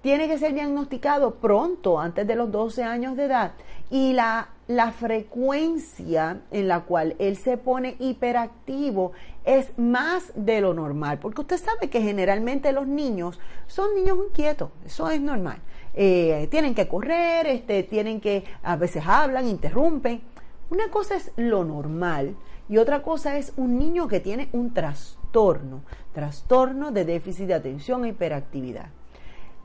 tiene 0.00 0.28
que 0.28 0.38
ser 0.38 0.52
diagnosticado 0.54 1.36
pronto, 1.36 1.98
antes 1.98 2.26
de 2.26 2.34
los 2.34 2.50
12 2.50 2.82
años 2.82 3.16
de 3.16 3.24
edad. 3.24 3.52
Y 3.90 4.12
la, 4.12 4.48
la, 4.66 4.92
frecuencia 4.92 6.40
en 6.50 6.68
la 6.68 6.80
cual 6.80 7.16
él 7.18 7.36
se 7.36 7.56
pone 7.56 7.96
hiperactivo 7.98 9.12
es 9.44 9.76
más 9.78 10.32
de 10.34 10.60
lo 10.60 10.74
normal, 10.74 11.18
porque 11.18 11.42
usted 11.42 11.58
sabe 11.58 11.90
que 11.90 12.00
generalmente 12.00 12.72
los 12.72 12.86
niños 12.86 13.38
son 13.66 13.94
niños 13.94 14.18
inquietos, 14.26 14.70
eso 14.84 15.10
es 15.10 15.20
normal. 15.20 15.58
Eh, 15.94 16.48
tienen 16.50 16.74
que 16.74 16.88
correr, 16.88 17.46
este, 17.46 17.82
tienen 17.84 18.20
que, 18.20 18.44
a 18.62 18.76
veces 18.76 19.04
hablan, 19.06 19.46
interrumpen. 19.46 20.22
Una 20.70 20.90
cosa 20.90 21.14
es 21.16 21.30
lo 21.36 21.64
normal 21.64 22.34
y 22.68 22.78
otra 22.78 23.02
cosa 23.02 23.36
es 23.36 23.52
un 23.56 23.78
niño 23.78 24.08
que 24.08 24.20
tiene 24.20 24.48
un 24.52 24.72
trastorno, 24.72 25.82
trastorno 26.12 26.90
de 26.90 27.04
déficit 27.04 27.46
de 27.46 27.54
atención 27.54 28.04
e 28.04 28.08
hiperactividad. 28.08 28.86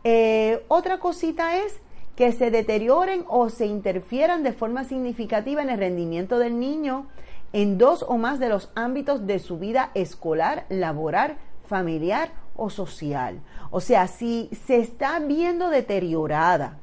Eh, 0.03 0.63
otra 0.67 0.99
cosita 0.99 1.57
es 1.57 1.79
que 2.19 2.33
se 2.33 2.51
deterioren 2.51 3.23
o 3.29 3.47
se 3.47 3.65
interfieran 3.65 4.43
de 4.43 4.51
forma 4.51 4.83
significativa 4.83 5.61
en 5.61 5.69
el 5.69 5.77
rendimiento 5.77 6.37
del 6.37 6.59
niño 6.59 7.07
en 7.53 7.77
dos 7.77 8.03
o 8.05 8.17
más 8.17 8.39
de 8.39 8.49
los 8.49 8.73
ámbitos 8.75 9.25
de 9.25 9.39
su 9.39 9.57
vida 9.57 9.91
escolar, 9.93 10.65
laboral, 10.67 11.37
familiar 11.65 12.33
o 12.57 12.69
social. 12.69 13.39
O 13.71 13.79
sea, 13.79 14.07
si 14.07 14.49
se 14.65 14.79
está 14.79 15.17
viendo 15.19 15.69
deteriorada 15.69 16.79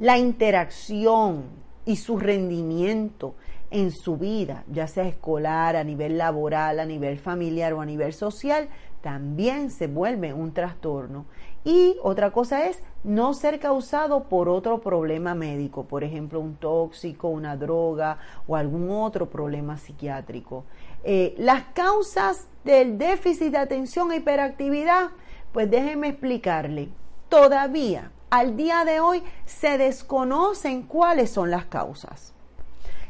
la 0.00 0.18
interacción 0.18 1.44
y 1.84 1.94
su 1.94 2.18
rendimiento 2.18 3.36
en 3.70 3.92
su 3.92 4.16
vida, 4.16 4.64
ya 4.72 4.88
sea 4.88 5.06
escolar, 5.06 5.76
a 5.76 5.84
nivel 5.84 6.18
laboral, 6.18 6.80
a 6.80 6.84
nivel 6.84 7.20
familiar 7.20 7.72
o 7.74 7.80
a 7.80 7.86
nivel 7.86 8.12
social, 8.12 8.68
también 9.02 9.70
se 9.70 9.86
vuelve 9.86 10.32
un 10.32 10.52
trastorno. 10.52 11.26
Y 11.62 11.96
otra 12.02 12.32
cosa 12.32 12.66
es 12.66 12.82
no 13.04 13.34
ser 13.34 13.60
causado 13.60 14.24
por 14.24 14.48
otro 14.48 14.80
problema 14.80 15.34
médico, 15.34 15.84
por 15.84 16.02
ejemplo, 16.02 16.40
un 16.40 16.56
tóxico, 16.56 17.28
una 17.28 17.56
droga 17.56 18.18
o 18.46 18.56
algún 18.56 18.90
otro 18.90 19.28
problema 19.28 19.76
psiquiátrico. 19.76 20.64
Eh, 21.04 21.34
las 21.36 21.64
causas 21.74 22.48
del 22.64 22.96
déficit 22.96 23.52
de 23.52 23.58
atención 23.58 24.10
e 24.10 24.16
hiperactividad, 24.16 25.10
pues 25.52 25.70
déjenme 25.70 26.08
explicarle. 26.08 26.88
Todavía, 27.28 28.10
al 28.30 28.56
día 28.56 28.86
de 28.86 29.00
hoy, 29.00 29.22
se 29.44 29.76
desconocen 29.76 30.82
cuáles 30.82 31.30
son 31.30 31.50
las 31.50 31.66
causas. 31.66 32.32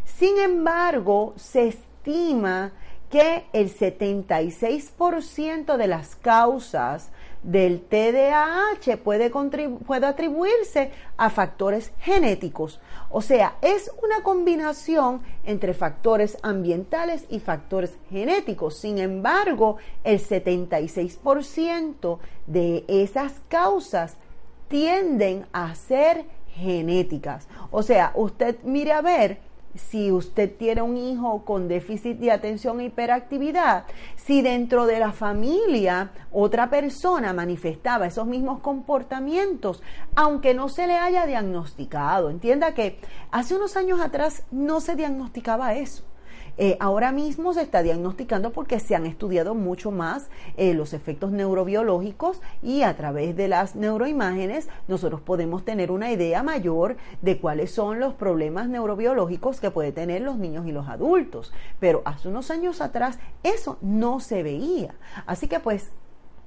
Sin 0.05 0.39
embargo, 0.39 1.35
se 1.37 1.69
estima 1.69 2.73
que 3.11 3.47
el 3.53 3.73
76% 3.73 5.77
de 5.77 5.87
las 5.87 6.17
causas 6.17 7.11
del 7.45 7.83
TDAH 7.83 8.97
puede, 9.05 9.31
puede 9.31 10.07
atribuirse 10.07 10.91
a 11.17 11.31
factores 11.31 11.93
genéticos. 12.01 12.81
O 13.11 13.21
sea, 13.21 13.57
es 13.61 13.93
una 14.03 14.23
combinación 14.23 15.23
entre 15.45 15.75
factores 15.75 16.39
ambientales 16.43 17.27
y 17.29 17.41
factores 17.41 17.99
genéticos. 18.11 18.79
Sin 18.79 18.99
embargo, 18.99 19.77
el 20.03 20.19
76% 20.19 22.19
de 22.47 22.85
esas 22.89 23.35
causas 23.49 24.17
tienden 24.69 25.47
a 25.53 25.75
ser 25.75 26.25
genéticas. 26.55 27.47
O 27.71 27.83
sea, 27.83 28.13
usted 28.15 28.57
mire 28.63 28.93
a 28.93 29.03
ver 29.03 29.39
si 29.75 30.13
usted 30.13 30.57
tiene 30.57 30.83
un 30.83 30.97
hijo 30.97 31.45
con 31.45 31.69
déficit 31.69 32.19
de 32.19 32.33
atención 32.33 32.81
e 32.81 32.85
hiperactividad, 32.85 33.85
si 34.17 34.43
dentro 34.43 34.87
de 34.87 34.99
la 34.99 35.13
familia 35.13 36.13
otra 36.33 36.71
persona 36.71 37.33
manifestaba 37.33 38.07
esos 38.07 38.27
mismos 38.27 38.61
comportamientos, 38.61 39.83
aunque 40.15 40.55
no 40.55 40.69
se 40.69 40.87
le 40.87 40.95
haya 40.95 41.27
diagnosticado. 41.27 42.31
Entienda 42.31 42.75
que 42.75 42.99
hace 43.31 43.55
unos 43.55 43.77
años 43.77 44.01
atrás 44.01 44.45
no 44.51 44.81
se 44.81 44.97
diagnosticaba 44.97 45.75
eso. 45.75 46.05
Eh, 46.57 46.77
ahora 46.81 47.11
mismo 47.11 47.53
se 47.53 47.63
está 47.63 47.83
diagnosticando 47.83 48.53
porque 48.53 48.79
se 48.79 48.95
han 48.95 49.07
estudiado 49.07 49.55
mucho 49.55 49.91
más 49.91 50.29
eh, 50.57 50.75
los 50.75 50.93
efectos 50.93 51.33
neurobiológicos 51.33 52.41
y 52.63 52.83
a 52.83 52.97
través 52.97 53.35
de 53.37 53.49
las 53.49 53.75
neuroimágenes 53.75 54.69
nosotros 54.87 55.21
podemos 55.21 55.65
tener 55.65 55.91
una 55.91 56.13
idea 56.13 56.43
mayor 56.43 56.97
de 57.23 57.39
cuáles 57.39 57.73
son 57.73 57.99
los 57.99 58.15
problemas 58.15 58.69
neurobiológicos 58.69 59.61
que 59.61 59.71
pueden 59.71 59.95
tener 59.95 60.23
los 60.23 60.39
niños 60.39 60.67
y 60.67 60.73
los 60.73 60.89
adultos. 60.89 61.53
Pero 61.81 62.03
hace 62.05 62.29
unos 62.29 62.51
años 62.51 62.81
atrás 62.81 63.19
eso 63.43 63.79
no 63.81 64.21
se 64.21 64.43
veía. 64.43 64.95
Así 65.27 65.49
que 65.49 65.61
pues 65.61 65.91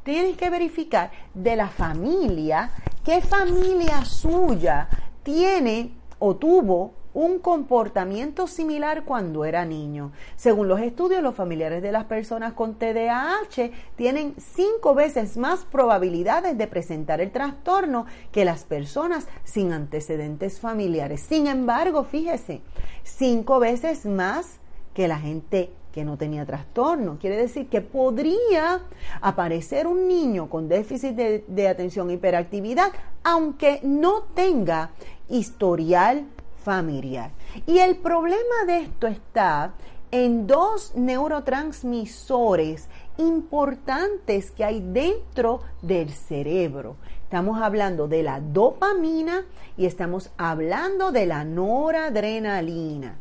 tienes 0.03 0.37
que 0.37 0.49
verificar 0.49 1.11
de 1.33 1.57
la 1.57 1.67
familia, 1.67 2.71
qué 3.03 3.19
familia 3.19 4.05
suya 4.05 4.87
tiene 5.23 5.91
o 6.19 6.35
tuvo 6.35 6.93
un 7.13 7.39
comportamiento 7.39 8.45
similar 8.45 9.03
cuando 9.03 9.43
era 9.43 9.65
niño. 9.65 10.11
Según 10.35 10.67
los 10.67 10.79
estudios, 10.79 11.23
los 11.23 11.33
familiares 11.33 11.81
de 11.81 11.91
las 11.91 12.05
personas 12.05 12.53
con 12.53 12.75
TDAH 12.75 13.71
tienen 13.95 14.35
cinco 14.37 14.93
veces 14.93 15.35
más 15.35 15.65
probabilidades 15.65 16.55
de 16.55 16.67
presentar 16.67 17.19
el 17.19 17.31
trastorno 17.31 18.05
que 18.31 18.45
las 18.45 18.65
personas 18.65 19.27
sin 19.43 19.73
antecedentes 19.73 20.59
familiares. 20.59 21.21
Sin 21.21 21.47
embargo, 21.47 22.03
fíjese, 22.03 22.61
cinco 23.01 23.59
veces 23.59 24.05
más 24.05 24.59
que 24.93 25.07
la 25.07 25.17
gente 25.17 25.71
que 25.97 26.05
no 26.05 26.15
tenía 26.15 26.45
trastorno. 26.45 27.17
Quiere 27.19 27.37
decir 27.37 27.69
que 27.69 27.81
podría 27.81 28.83
aparecer 29.19 29.87
un 29.87 30.07
niño 30.07 30.47
con 30.47 30.69
déficit 30.69 31.15
de, 31.15 31.67
atención 31.67 32.11
e 32.11 32.13
hiperactividad, 32.13 32.91
aunque 33.23 33.79
no 33.81 34.21
tenga 34.35 34.91
historial 35.29 36.25
familiar. 36.63 37.31
Y 37.65 37.79
el 37.79 37.95
problema 37.95 38.65
de 38.65 38.79
esto 38.81 39.07
está 39.07 39.73
en 40.11 40.47
dos 40.47 40.93
neurotransmisores 40.95 42.87
importantes 43.17 44.51
que 44.51 44.63
hay 44.63 44.79
dentro 44.81 45.61
del 45.81 46.11
cerebro. 46.11 46.95
Estamos 47.23 47.61
hablando 47.61 48.07
de 48.07 48.23
la 48.23 48.39
dopamina 48.39 49.45
y 49.75 49.85
estamos 49.85 50.29
hablando 50.37 51.11
de 51.11 51.25
la 51.25 51.43
noradrenalina. 51.43 53.17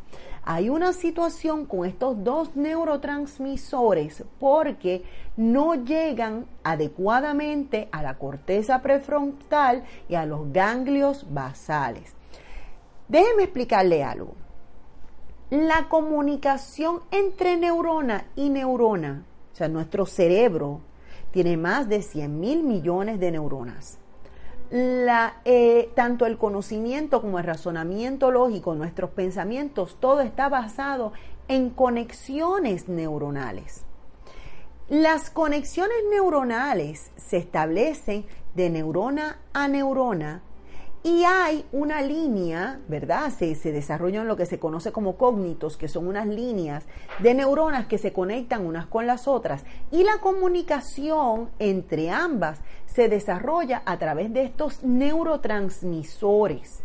Hay 0.49 0.69
una 0.69 0.93
situación 0.93 1.65
con 1.65 1.85
estos 1.85 2.23
dos 2.23 2.55
neurotransmisores 2.55 4.23
porque 4.39 5.03
no 5.35 5.75
llegan 5.75 6.45
adecuadamente 6.63 7.89
a 7.91 8.01
la 8.01 8.17
corteza 8.17 8.81
prefrontal 8.81 9.83
y 10.07 10.15
a 10.15 10.25
los 10.25 10.53
ganglios 10.53 11.25
basales. 11.33 12.13
Déjeme 13.09 13.43
explicarle 13.43 14.05
algo. 14.05 14.35
La 15.49 15.89
comunicación 15.89 17.01
entre 17.11 17.57
neurona 17.57 18.27
y 18.37 18.49
neurona, 18.49 19.25
o 19.51 19.55
sea, 19.55 19.67
nuestro 19.67 20.05
cerebro 20.05 20.79
tiene 21.31 21.57
más 21.57 21.89
de 21.89 22.01
100 22.01 22.39
mil 22.39 22.63
millones 22.63 23.19
de 23.19 23.31
neuronas 23.31 23.99
la, 24.69 25.41
eh, 25.45 25.91
tanto 25.95 26.25
el 26.25 26.37
conocimiento 26.37 27.21
como 27.21 27.39
el 27.39 27.45
razonamiento 27.45 28.31
lógico, 28.31 28.75
nuestros 28.75 29.11
pensamientos, 29.11 29.97
todo 29.99 30.21
está 30.21 30.49
basado 30.49 31.13
en 31.47 31.69
conexiones 31.69 32.89
neuronales. 32.89 33.83
Las 34.89 35.29
conexiones 35.29 35.97
neuronales 36.09 37.11
se 37.17 37.37
establecen 37.37 38.25
de 38.55 38.69
neurona 38.69 39.39
a 39.53 39.67
neurona 39.67 40.43
y 41.03 41.23
hay 41.23 41.65
una 41.71 42.01
línea, 42.01 42.81
¿verdad? 42.87 43.29
Se, 43.29 43.55
se 43.55 43.71
desarrollan 43.71 44.27
lo 44.27 44.35
que 44.35 44.45
se 44.45 44.59
conoce 44.59 44.91
como 44.91 45.15
cognitos, 45.15 45.77
que 45.77 45.87
son 45.87 46.07
unas 46.07 46.27
líneas 46.27 46.85
de 47.19 47.33
neuronas 47.33 47.87
que 47.87 47.97
se 47.97 48.11
conectan 48.11 48.65
unas 48.65 48.87
con 48.87 49.07
las 49.07 49.27
otras. 49.27 49.63
Y 49.91 50.03
la 50.03 50.17
comunicación 50.17 51.49
entre 51.59 52.09
ambas 52.09 52.59
se 52.97 53.09
desarrolla 53.09 53.83
a 53.85 53.99
través 53.99 54.33
de 54.33 54.41
estos 54.41 54.81
neurotransmisores. 54.81 56.79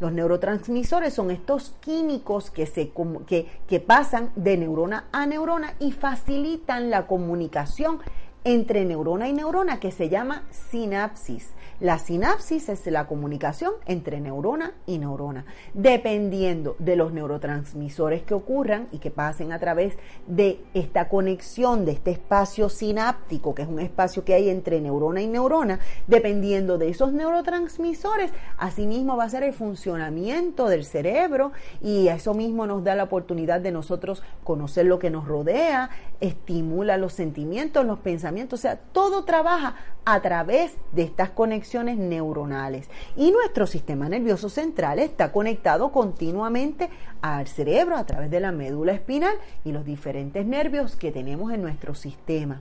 Los 0.00 0.10
neurotransmisores 0.10 1.12
son 1.12 1.30
estos 1.30 1.74
químicos 1.80 2.50
que, 2.50 2.64
se, 2.64 2.90
que, 3.26 3.50
que 3.68 3.78
pasan 3.78 4.32
de 4.34 4.56
neurona 4.56 5.10
a 5.12 5.26
neurona 5.26 5.74
y 5.78 5.92
facilitan 5.92 6.88
la 6.88 7.06
comunicación 7.06 7.98
entre 8.44 8.84
neurona 8.84 9.28
y 9.28 9.32
neurona 9.32 9.78
que 9.78 9.92
se 9.92 10.08
llama 10.08 10.44
sinapsis. 10.50 11.50
La 11.80 11.98
sinapsis 11.98 12.68
es 12.68 12.86
la 12.86 13.08
comunicación 13.08 13.72
entre 13.86 14.20
neurona 14.20 14.72
y 14.86 14.98
neurona, 14.98 15.44
dependiendo 15.74 16.76
de 16.78 16.94
los 16.94 17.12
neurotransmisores 17.12 18.22
que 18.22 18.34
ocurran 18.34 18.86
y 18.92 18.98
que 18.98 19.10
pasen 19.10 19.52
a 19.52 19.58
través 19.58 19.98
de 20.28 20.60
esta 20.74 21.08
conexión, 21.08 21.84
de 21.84 21.92
este 21.92 22.12
espacio 22.12 22.68
sináptico, 22.68 23.54
que 23.54 23.62
es 23.62 23.68
un 23.68 23.80
espacio 23.80 24.24
que 24.24 24.34
hay 24.34 24.48
entre 24.48 24.80
neurona 24.80 25.22
y 25.22 25.26
neurona, 25.26 25.80
dependiendo 26.06 26.78
de 26.78 26.88
esos 26.88 27.12
neurotransmisores, 27.12 28.30
asimismo 28.58 29.16
va 29.16 29.24
a 29.24 29.30
ser 29.30 29.42
el 29.42 29.52
funcionamiento 29.52 30.68
del 30.68 30.84
cerebro 30.84 31.50
y 31.80 32.06
eso 32.06 32.32
mismo 32.32 32.64
nos 32.64 32.84
da 32.84 32.94
la 32.94 33.04
oportunidad 33.04 33.60
de 33.60 33.72
nosotros 33.72 34.22
conocer 34.44 34.86
lo 34.86 35.00
que 35.00 35.10
nos 35.10 35.26
rodea, 35.26 35.90
estimula 36.20 36.96
los 36.96 37.12
sentimientos, 37.12 37.84
los 37.84 37.98
pensamientos, 37.98 38.31
o 38.54 38.56
sea, 38.56 38.76
todo 38.76 39.24
trabaja 39.24 39.76
a 40.04 40.20
través 40.20 40.76
de 40.92 41.02
estas 41.02 41.30
conexiones 41.30 41.96
neuronales. 41.96 42.88
Y 43.16 43.30
nuestro 43.30 43.66
sistema 43.66 44.08
nervioso 44.08 44.48
central 44.48 44.98
está 44.98 45.32
conectado 45.32 45.92
continuamente 45.92 46.90
al 47.20 47.46
cerebro 47.46 47.96
a 47.96 48.04
través 48.04 48.30
de 48.30 48.40
la 48.40 48.52
médula 48.52 48.92
espinal 48.92 49.34
y 49.64 49.72
los 49.72 49.84
diferentes 49.84 50.44
nervios 50.44 50.96
que 50.96 51.12
tenemos 51.12 51.52
en 51.52 51.62
nuestro 51.62 51.94
sistema. 51.94 52.60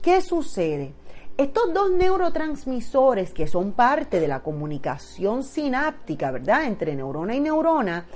¿Qué 0.00 0.22
sucede? 0.22 0.94
Estos 1.36 1.72
dos 1.72 1.90
neurotransmisores 1.90 3.32
que 3.32 3.46
son 3.46 3.72
parte 3.72 4.20
de 4.20 4.28
la 4.28 4.40
comunicación 4.40 5.42
sináptica, 5.42 6.30
¿verdad?, 6.30 6.64
entre 6.64 6.94
neurona 6.94 7.34
y 7.34 7.40
neurona, 7.40 8.06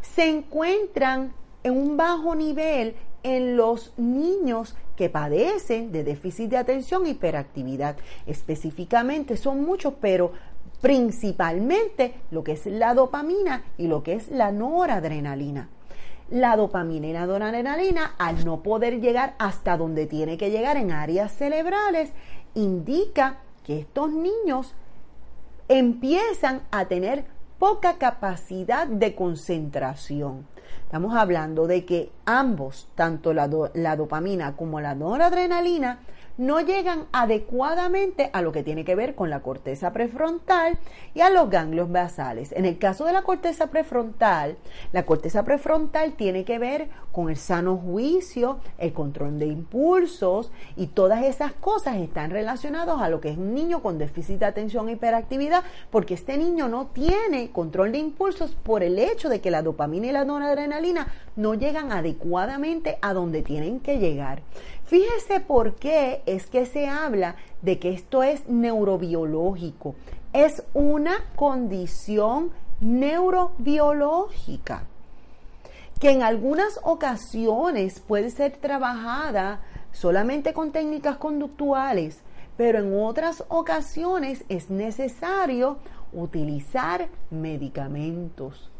se 0.00 0.28
encuentran 0.28 1.32
en 1.62 1.76
un 1.76 1.96
bajo 1.96 2.34
nivel 2.34 2.94
en 3.24 3.56
los 3.56 3.92
niños 3.96 4.76
que 4.96 5.08
padecen 5.08 5.90
de 5.90 6.04
déficit 6.04 6.50
de 6.50 6.58
atención 6.58 7.06
e 7.06 7.10
hiperactividad. 7.10 7.96
Específicamente 8.26 9.36
son 9.36 9.64
muchos, 9.64 9.94
pero 10.00 10.32
principalmente 10.80 12.14
lo 12.30 12.44
que 12.44 12.52
es 12.52 12.66
la 12.66 12.94
dopamina 12.94 13.64
y 13.78 13.88
lo 13.88 14.02
que 14.02 14.12
es 14.12 14.28
la 14.28 14.52
noradrenalina. 14.52 15.68
La 16.30 16.56
dopamina 16.56 17.06
y 17.06 17.12
la 17.12 17.26
noradrenalina, 17.26 18.14
al 18.18 18.44
no 18.44 18.62
poder 18.62 19.00
llegar 19.00 19.34
hasta 19.38 19.76
donde 19.76 20.06
tiene 20.06 20.36
que 20.36 20.50
llegar 20.50 20.76
en 20.76 20.92
áreas 20.92 21.32
cerebrales, 21.32 22.12
indica 22.54 23.38
que 23.64 23.80
estos 23.80 24.10
niños 24.10 24.74
empiezan 25.68 26.62
a 26.70 26.84
tener 26.84 27.24
poca 27.58 27.96
capacidad 27.96 28.86
de 28.86 29.14
concentración. 29.14 30.46
Estamos 30.82 31.16
hablando 31.16 31.66
de 31.66 31.84
que 31.84 32.10
ambos, 32.24 32.88
tanto 32.94 33.32
la, 33.32 33.48
la 33.74 33.96
dopamina 33.96 34.56
como 34.56 34.80
la 34.80 34.94
noradrenalina, 34.94 36.00
no 36.36 36.60
llegan 36.60 37.06
adecuadamente 37.12 38.30
a 38.32 38.42
lo 38.42 38.52
que 38.52 38.62
tiene 38.62 38.84
que 38.84 38.94
ver 38.94 39.14
con 39.14 39.30
la 39.30 39.40
corteza 39.40 39.92
prefrontal 39.92 40.78
y 41.14 41.20
a 41.20 41.30
los 41.30 41.48
ganglios 41.48 41.90
basales. 41.90 42.52
En 42.52 42.64
el 42.64 42.78
caso 42.78 43.04
de 43.04 43.12
la 43.12 43.22
corteza 43.22 43.68
prefrontal, 43.68 44.56
la 44.92 45.04
corteza 45.04 45.44
prefrontal 45.44 46.12
tiene 46.14 46.44
que 46.44 46.58
ver 46.58 46.88
con 47.12 47.30
el 47.30 47.36
sano 47.36 47.76
juicio, 47.76 48.58
el 48.78 48.92
control 48.92 49.38
de 49.38 49.46
impulsos 49.46 50.50
y 50.76 50.88
todas 50.88 51.24
esas 51.24 51.52
cosas 51.52 51.96
están 51.96 52.30
relacionadas 52.30 53.00
a 53.00 53.08
lo 53.08 53.20
que 53.20 53.30
es 53.30 53.38
un 53.38 53.54
niño 53.54 53.82
con 53.82 53.98
déficit 53.98 54.40
de 54.40 54.46
atención 54.46 54.88
e 54.88 54.92
hiperactividad, 54.92 55.62
porque 55.90 56.14
este 56.14 56.36
niño 56.36 56.68
no 56.68 56.86
tiene 56.86 57.50
control 57.52 57.92
de 57.92 57.98
impulsos 57.98 58.56
por 58.62 58.82
el 58.82 58.98
hecho 58.98 59.28
de 59.28 59.40
que 59.40 59.50
la 59.50 59.62
dopamina 59.62 60.08
y 60.08 60.12
la 60.12 60.24
noradrenalina 60.24 61.06
no 61.36 61.54
llegan 61.54 61.92
adecuadamente 61.92 62.98
a 63.02 63.12
donde 63.12 63.42
tienen 63.42 63.80
que 63.80 63.98
llegar. 63.98 64.42
Fíjese 64.84 65.40
por 65.40 65.76
qué 65.76 66.22
es 66.26 66.46
que 66.46 66.66
se 66.66 66.86
habla 66.86 67.36
de 67.62 67.78
que 67.78 67.94
esto 67.94 68.22
es 68.22 68.46
neurobiológico. 68.48 69.94
Es 70.32 70.62
una 70.74 71.24
condición 71.36 72.50
neurobiológica 72.80 74.84
que 76.00 76.10
en 76.10 76.22
algunas 76.22 76.80
ocasiones 76.82 78.00
puede 78.00 78.28
ser 78.28 78.58
trabajada 78.58 79.62
solamente 79.92 80.52
con 80.52 80.70
técnicas 80.70 81.16
conductuales, 81.16 82.20
pero 82.58 82.80
en 82.80 83.00
otras 83.00 83.44
ocasiones 83.48 84.44
es 84.50 84.68
necesario 84.68 85.78
utilizar 86.12 87.08
medicamentos. 87.30 88.70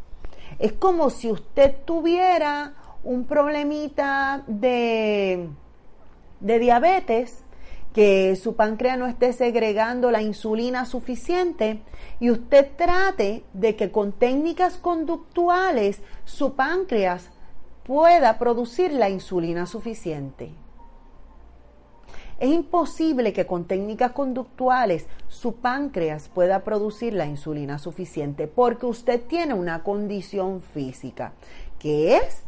Es 0.58 0.72
como 0.72 1.08
si 1.08 1.30
usted 1.30 1.74
tuviera 1.84 2.74
un 3.02 3.24
problemita 3.24 4.44
de 4.46 5.48
de 6.44 6.58
diabetes, 6.58 7.42
que 7.94 8.36
su 8.36 8.54
páncreas 8.54 8.98
no 8.98 9.06
esté 9.06 9.32
segregando 9.32 10.10
la 10.10 10.20
insulina 10.20 10.84
suficiente 10.84 11.80
y 12.20 12.30
usted 12.30 12.68
trate 12.76 13.44
de 13.52 13.76
que 13.76 13.90
con 13.90 14.12
técnicas 14.12 14.76
conductuales 14.76 16.02
su 16.24 16.54
páncreas 16.54 17.30
pueda 17.84 18.38
producir 18.38 18.92
la 18.92 19.08
insulina 19.08 19.66
suficiente. 19.66 20.52
Es 22.40 22.50
imposible 22.50 23.32
que 23.32 23.46
con 23.46 23.64
técnicas 23.64 24.12
conductuales 24.12 25.06
su 25.28 25.54
páncreas 25.56 26.28
pueda 26.28 26.64
producir 26.64 27.14
la 27.14 27.26
insulina 27.26 27.78
suficiente 27.78 28.48
porque 28.48 28.86
usted 28.86 29.22
tiene 29.22 29.54
una 29.54 29.82
condición 29.84 30.60
física, 30.60 31.32
que 31.78 32.16
es 32.16 32.42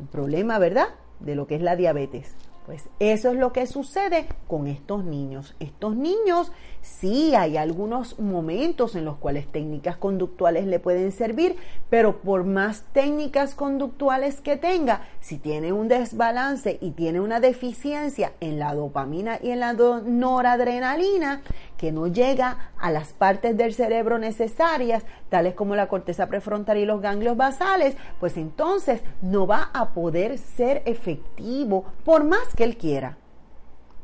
el 0.00 0.06
problema, 0.06 0.58
¿verdad? 0.58 0.88
De 1.20 1.34
lo 1.34 1.46
que 1.46 1.56
es 1.56 1.62
la 1.62 1.76
diabetes. 1.76 2.34
Pues 2.68 2.90
eso 2.98 3.30
es 3.30 3.36
lo 3.36 3.54
que 3.54 3.66
sucede 3.66 4.26
con 4.46 4.66
estos 4.66 5.02
niños. 5.02 5.56
Estos 5.58 5.96
niños 5.96 6.52
sí 6.82 7.34
hay 7.34 7.56
algunos 7.56 8.18
momentos 8.18 8.94
en 8.94 9.06
los 9.06 9.16
cuales 9.16 9.50
técnicas 9.50 9.96
conductuales 9.96 10.66
le 10.66 10.78
pueden 10.78 11.10
servir, 11.12 11.56
pero 11.88 12.20
por 12.20 12.44
más 12.44 12.84
técnicas 12.92 13.54
conductuales 13.54 14.42
que 14.42 14.58
tenga, 14.58 15.00
si 15.20 15.38
tiene 15.38 15.72
un 15.72 15.88
desbalance 15.88 16.76
y 16.82 16.90
tiene 16.90 17.20
una 17.20 17.40
deficiencia 17.40 18.32
en 18.40 18.58
la 18.58 18.74
dopamina 18.74 19.38
y 19.42 19.50
en 19.50 19.60
la 19.60 19.72
noradrenalina, 19.72 21.40
que 21.78 21.90
no 21.90 22.06
llega 22.06 22.72
a 22.78 22.90
las 22.90 23.12
partes 23.12 23.56
del 23.56 23.72
cerebro 23.72 24.18
necesarias, 24.18 25.04
tales 25.30 25.54
como 25.54 25.76
la 25.76 25.88
corteza 25.88 26.26
prefrontal 26.26 26.76
y 26.76 26.84
los 26.84 27.00
ganglios 27.00 27.36
basales, 27.36 27.96
pues 28.20 28.36
entonces 28.36 29.00
no 29.22 29.46
va 29.46 29.70
a 29.72 29.90
poder 29.90 30.38
ser 30.38 30.82
efectivo 30.84 31.84
por 32.04 32.24
más 32.24 32.54
que 32.58 32.64
él 32.64 32.76
quiera, 32.76 33.16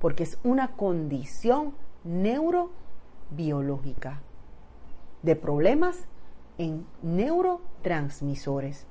porque 0.01 0.23
es 0.23 0.39
una 0.45 0.77
condición 0.77 1.75
neurobiológica 2.05 4.21
de 5.23 5.35
problemas 5.35 6.07
en 6.57 6.87
neurotransmisores. 7.03 8.87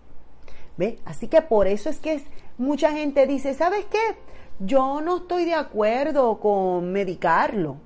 ¿Ve? 0.75 0.99
Así 1.05 1.29
que 1.29 1.41
por 1.41 1.67
eso 1.67 1.89
es 1.89 1.99
que 1.99 2.21
mucha 2.57 2.91
gente 2.91 3.25
dice, 3.25 3.53
¿sabes 3.53 3.85
qué? 3.85 4.17
Yo 4.59 4.99
no 4.99 5.19
estoy 5.19 5.45
de 5.45 5.53
acuerdo 5.53 6.41
con 6.41 6.91
medicarlo 6.91 7.77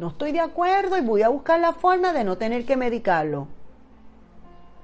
no 0.00 0.08
estoy 0.08 0.32
de 0.32 0.40
acuerdo 0.40 0.96
y 0.96 1.02
voy 1.02 1.20
a 1.20 1.28
buscar 1.28 1.60
la 1.60 1.74
forma 1.74 2.14
de 2.14 2.24
no 2.24 2.38
tener 2.38 2.64
que 2.64 2.74
medicarlo. 2.74 3.48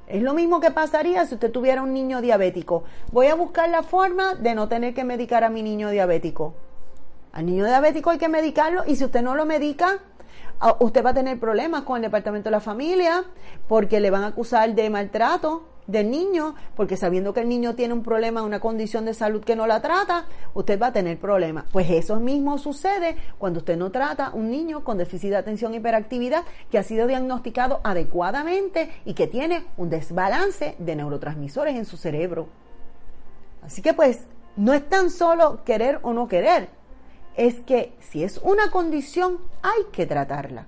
Es 0.07 0.23
lo 0.23 0.35
mismo 0.35 0.61
que 0.61 0.71
pasaría 0.71 1.27
si 1.27 1.35
usted 1.35 1.51
tuviera 1.51 1.83
un 1.83 1.93
niño 1.93 2.21
diabético. 2.21 2.85
Voy 3.11 3.27
a 3.27 3.35
buscar 3.35 3.69
la 3.69 3.83
forma 3.83 4.35
de 4.35 4.55
no 4.55 4.69
tener 4.69 4.95
que 4.95 5.05
medicar 5.05 5.43
a 5.43 5.49
mi 5.49 5.63
niño 5.63 5.91
diabético. 5.91 6.55
Al 7.33 7.47
niño 7.47 7.67
diabético 7.67 8.11
hay 8.11 8.19
que 8.19 8.29
medicarlo 8.29 8.85
y 8.87 8.97
si 8.97 9.05
usted 9.05 9.23
no 9.23 9.35
lo 9.35 9.45
medica, 9.47 9.99
ah, 10.61 10.77
usted 10.81 11.05
va 11.05 11.11
a 11.11 11.15
tener 11.15 11.41
problemas 11.41 11.83
con 11.83 11.97
el 11.97 12.03
departamento 12.03 12.49
de 12.49 12.53
la 12.53 12.61
familia 12.61 13.25
porque 13.69 14.01
le 14.01 14.11
van 14.11 14.23
a 14.23 14.29
acusar 14.29 14.75
de 14.75 14.89
maltrato 14.91 15.65
del 15.87 16.11
niño, 16.11 16.55
porque 16.75 16.97
sabiendo 16.97 17.33
que 17.33 17.41
el 17.41 17.49
niño 17.49 17.75
tiene 17.75 17.95
un 17.95 18.03
problema, 18.03 18.43
una 18.43 18.61
condición 18.61 19.05
de 19.05 19.15
salud 19.15 19.45
que 19.45 19.57
no 19.57 19.67
la 19.67 19.81
trata, 19.81 20.27
usted 20.55 20.81
va 20.81 20.89
a 20.89 20.93
tener 20.93 21.19
problemas. 21.19 21.65
Pues 21.73 21.91
eso 21.91 22.17
mismo 22.17 22.59
sucede 22.59 23.17
cuando 23.39 23.61
usted 23.61 23.77
no 23.77 23.91
trata 23.91 24.31
un 24.33 24.51
niño 24.51 24.85
con 24.85 24.99
déficit 24.99 25.31
de 25.31 25.37
atención 25.37 25.75
e 25.75 25.77
hiperactividad 25.79 26.45
que 26.71 26.79
ha 26.79 26.83
sido 26.83 27.07
diagnosticado 27.07 27.81
adecuadamente 27.85 28.91
y 29.05 29.15
que 29.15 29.27
tiene 29.27 29.65
un 29.77 29.91
desbalance 29.91 30.75
de 30.79 30.97
neurotransmisores 30.97 31.77
en 31.77 31.85
su 31.85 31.97
cerebro. 31.97 32.49
Así 33.63 33.83
que 33.83 33.95
pues 33.95 34.27
no 34.57 34.73
es 34.73 34.89
tan 34.89 35.11
solo 35.11 35.65
querer 35.65 36.01
o 36.03 36.13
no 36.13 36.29
querer, 36.29 36.69
es 37.37 37.61
que 37.61 37.93
si 38.01 38.25
es 38.25 38.39
una 38.39 38.71
condición 38.71 39.39
hay 39.63 39.85
que 39.93 40.07
tratarla. 40.07 40.67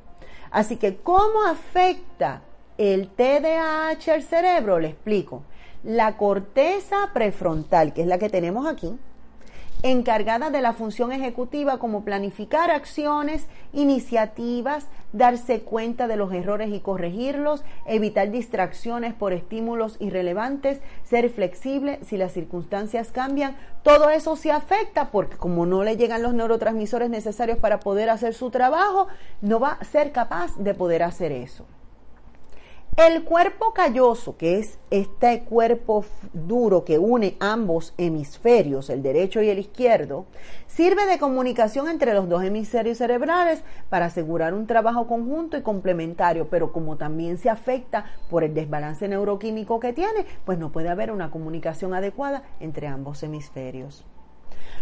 Así 0.50 0.76
que, 0.76 0.96
¿cómo 0.96 1.44
afecta 1.44 2.42
el 2.78 3.08
TDAH 3.08 4.12
al 4.12 4.22
cerebro, 4.22 4.78
le 4.78 4.88
explico. 4.88 5.42
La 5.82 6.16
corteza 6.16 7.10
prefrontal, 7.12 7.92
que 7.92 8.02
es 8.02 8.06
la 8.06 8.18
que 8.18 8.30
tenemos 8.30 8.66
aquí, 8.66 8.96
encargada 9.82 10.50
de 10.50 10.60
la 10.60 10.72
función 10.72 11.12
ejecutiva 11.12 11.78
como 11.78 12.04
planificar 12.04 12.70
acciones, 12.70 13.46
iniciativas, 13.72 14.88
darse 15.12 15.60
cuenta 15.60 16.08
de 16.08 16.16
los 16.16 16.32
errores 16.32 16.70
y 16.72 16.80
corregirlos, 16.80 17.64
evitar 17.86 18.30
distracciones 18.30 19.14
por 19.14 19.32
estímulos 19.32 19.96
irrelevantes, 20.00 20.80
ser 21.04 21.30
flexible 21.30 22.00
si 22.04 22.16
las 22.16 22.32
circunstancias 22.32 23.10
cambian. 23.12 23.56
Todo 23.82 24.10
eso 24.10 24.36
se 24.36 24.50
afecta 24.50 25.10
porque 25.10 25.36
como 25.36 25.66
no 25.66 25.84
le 25.84 25.96
llegan 25.96 26.22
los 26.22 26.34
neurotransmisores 26.34 27.10
necesarios 27.10 27.58
para 27.58 27.80
poder 27.80 28.10
hacer 28.10 28.34
su 28.34 28.50
trabajo, 28.50 29.08
no 29.40 29.60
va 29.60 29.78
a 29.80 29.84
ser 29.84 30.12
capaz 30.12 30.56
de 30.56 30.74
poder 30.74 31.02
hacer 31.02 31.32
eso. 31.32 31.64
El 32.98 33.22
cuerpo 33.22 33.72
calloso, 33.74 34.36
que 34.36 34.58
es 34.58 34.80
este 34.90 35.44
cuerpo 35.44 36.04
duro 36.32 36.84
que 36.84 36.98
une 36.98 37.36
ambos 37.38 37.94
hemisferios, 37.96 38.90
el 38.90 39.04
derecho 39.04 39.40
y 39.40 39.48
el 39.48 39.60
izquierdo, 39.60 40.26
sirve 40.66 41.06
de 41.06 41.20
comunicación 41.20 41.88
entre 41.88 42.12
los 42.12 42.28
dos 42.28 42.42
hemisferios 42.42 42.98
cerebrales 42.98 43.62
para 43.88 44.06
asegurar 44.06 44.52
un 44.52 44.66
trabajo 44.66 45.06
conjunto 45.06 45.56
y 45.56 45.62
complementario, 45.62 46.48
pero 46.50 46.72
como 46.72 46.96
también 46.96 47.38
se 47.38 47.50
afecta 47.50 48.06
por 48.28 48.42
el 48.42 48.52
desbalance 48.52 49.06
neuroquímico 49.06 49.78
que 49.78 49.92
tiene, 49.92 50.26
pues 50.44 50.58
no 50.58 50.72
puede 50.72 50.88
haber 50.88 51.12
una 51.12 51.30
comunicación 51.30 51.94
adecuada 51.94 52.42
entre 52.58 52.88
ambos 52.88 53.22
hemisferios. 53.22 54.04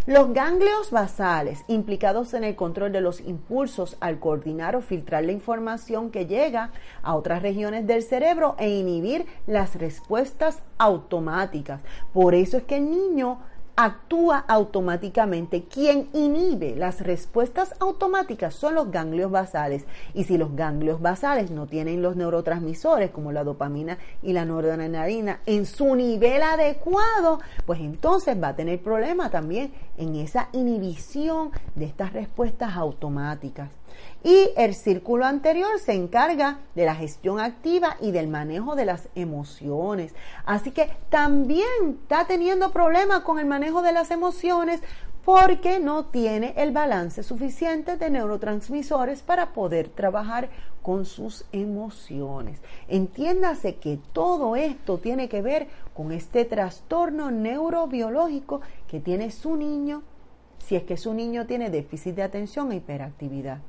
Los 0.07 0.31
ganglios 0.31 0.89
basales, 0.89 1.65
implicados 1.67 2.33
en 2.33 2.45
el 2.45 2.55
control 2.55 2.93
de 2.93 3.01
los 3.01 3.19
impulsos 3.19 3.97
al 3.99 4.19
coordinar 4.19 4.77
o 4.77 4.81
filtrar 4.81 5.25
la 5.25 5.33
información 5.33 6.11
que 6.11 6.25
llega 6.25 6.71
a 7.03 7.13
otras 7.13 7.41
regiones 7.41 7.85
del 7.85 8.03
cerebro 8.03 8.55
e 8.57 8.69
inhibir 8.69 9.25
las 9.47 9.75
respuestas 9.75 10.63
automáticas. 10.77 11.81
Por 12.13 12.35
eso 12.35 12.55
es 12.55 12.63
que 12.63 12.77
el 12.77 12.89
niño 12.89 13.39
actúa 13.77 14.39
automáticamente. 14.47 15.65
Quien 15.65 16.09
inhibe 16.11 16.75
las 16.75 17.01
respuestas 17.01 17.75
automáticas 17.79 18.55
son 18.55 18.73
los 18.73 18.91
ganglios 18.91 19.31
basales. 19.31 19.85
Y 20.15 20.23
si 20.23 20.37
los 20.37 20.55
ganglios 20.55 20.99
basales 20.99 21.51
no 21.51 21.67
tienen 21.67 22.01
los 22.01 22.15
neurotransmisores 22.15 23.11
como 23.11 23.31
la 23.31 23.43
dopamina 23.43 23.99
y 24.23 24.33
la 24.33 24.45
noradrenalina 24.45 25.41
en 25.45 25.67
su 25.67 25.95
nivel 25.95 26.41
adecuado, 26.41 27.39
pues 27.65 27.79
entonces 27.79 28.35
va 28.41 28.49
a 28.49 28.55
tener 28.55 28.81
problema 28.81 29.29
también 29.29 29.71
en 29.97 30.15
esa 30.15 30.49
inhibición 30.53 31.51
de 31.75 31.85
estas 31.85 32.13
respuestas 32.13 32.75
automáticas. 32.75 33.69
Y 34.23 34.49
el 34.57 34.73
círculo 34.73 35.25
anterior 35.25 35.79
se 35.79 35.93
encarga 35.93 36.59
de 36.75 36.85
la 36.85 36.95
gestión 36.95 37.39
activa 37.39 37.97
y 38.01 38.11
del 38.11 38.27
manejo 38.27 38.75
de 38.75 38.85
las 38.85 39.09
emociones. 39.15 40.13
Así 40.45 40.71
que 40.71 40.91
también 41.09 41.99
está 42.01 42.25
teniendo 42.25 42.71
problemas 42.71 43.21
con 43.21 43.39
el 43.39 43.45
manejo 43.45 43.81
de 43.81 43.93
las 43.93 44.11
emociones 44.11 44.81
porque 45.27 45.79
no 45.79 46.05
tiene 46.05 46.53
el 46.55 46.71
balance 46.71 47.21
suficiente 47.21 47.97
de 47.97 48.09
neurotransmisores 48.09 49.23
para 49.23 49.51
poder 49.51 49.89
trabajar 49.89 50.49
con 50.81 51.05
sus 51.05 51.43
emociones. 51.51 52.61
Entiéndase 52.87 53.75
que 53.75 53.99
todo 54.13 54.55
esto 54.55 54.99
tiene 54.99 55.27
que 55.27 55.41
ver 55.41 55.67
con 55.93 56.13
este 56.13 56.45
trastorno 56.45 57.29
neurobiológico 57.29 58.61
que 58.87 59.01
tiene 59.01 59.29
su 59.31 59.57
niño, 59.57 60.01
si 60.67 60.75
es 60.75 60.83
que 60.83 60.97
su 60.97 61.13
niño 61.13 61.45
tiene 61.45 61.69
déficit 61.69 62.15
de 62.15 62.23
atención 62.23 62.73
e 62.73 62.75
hiperactividad. 62.75 63.59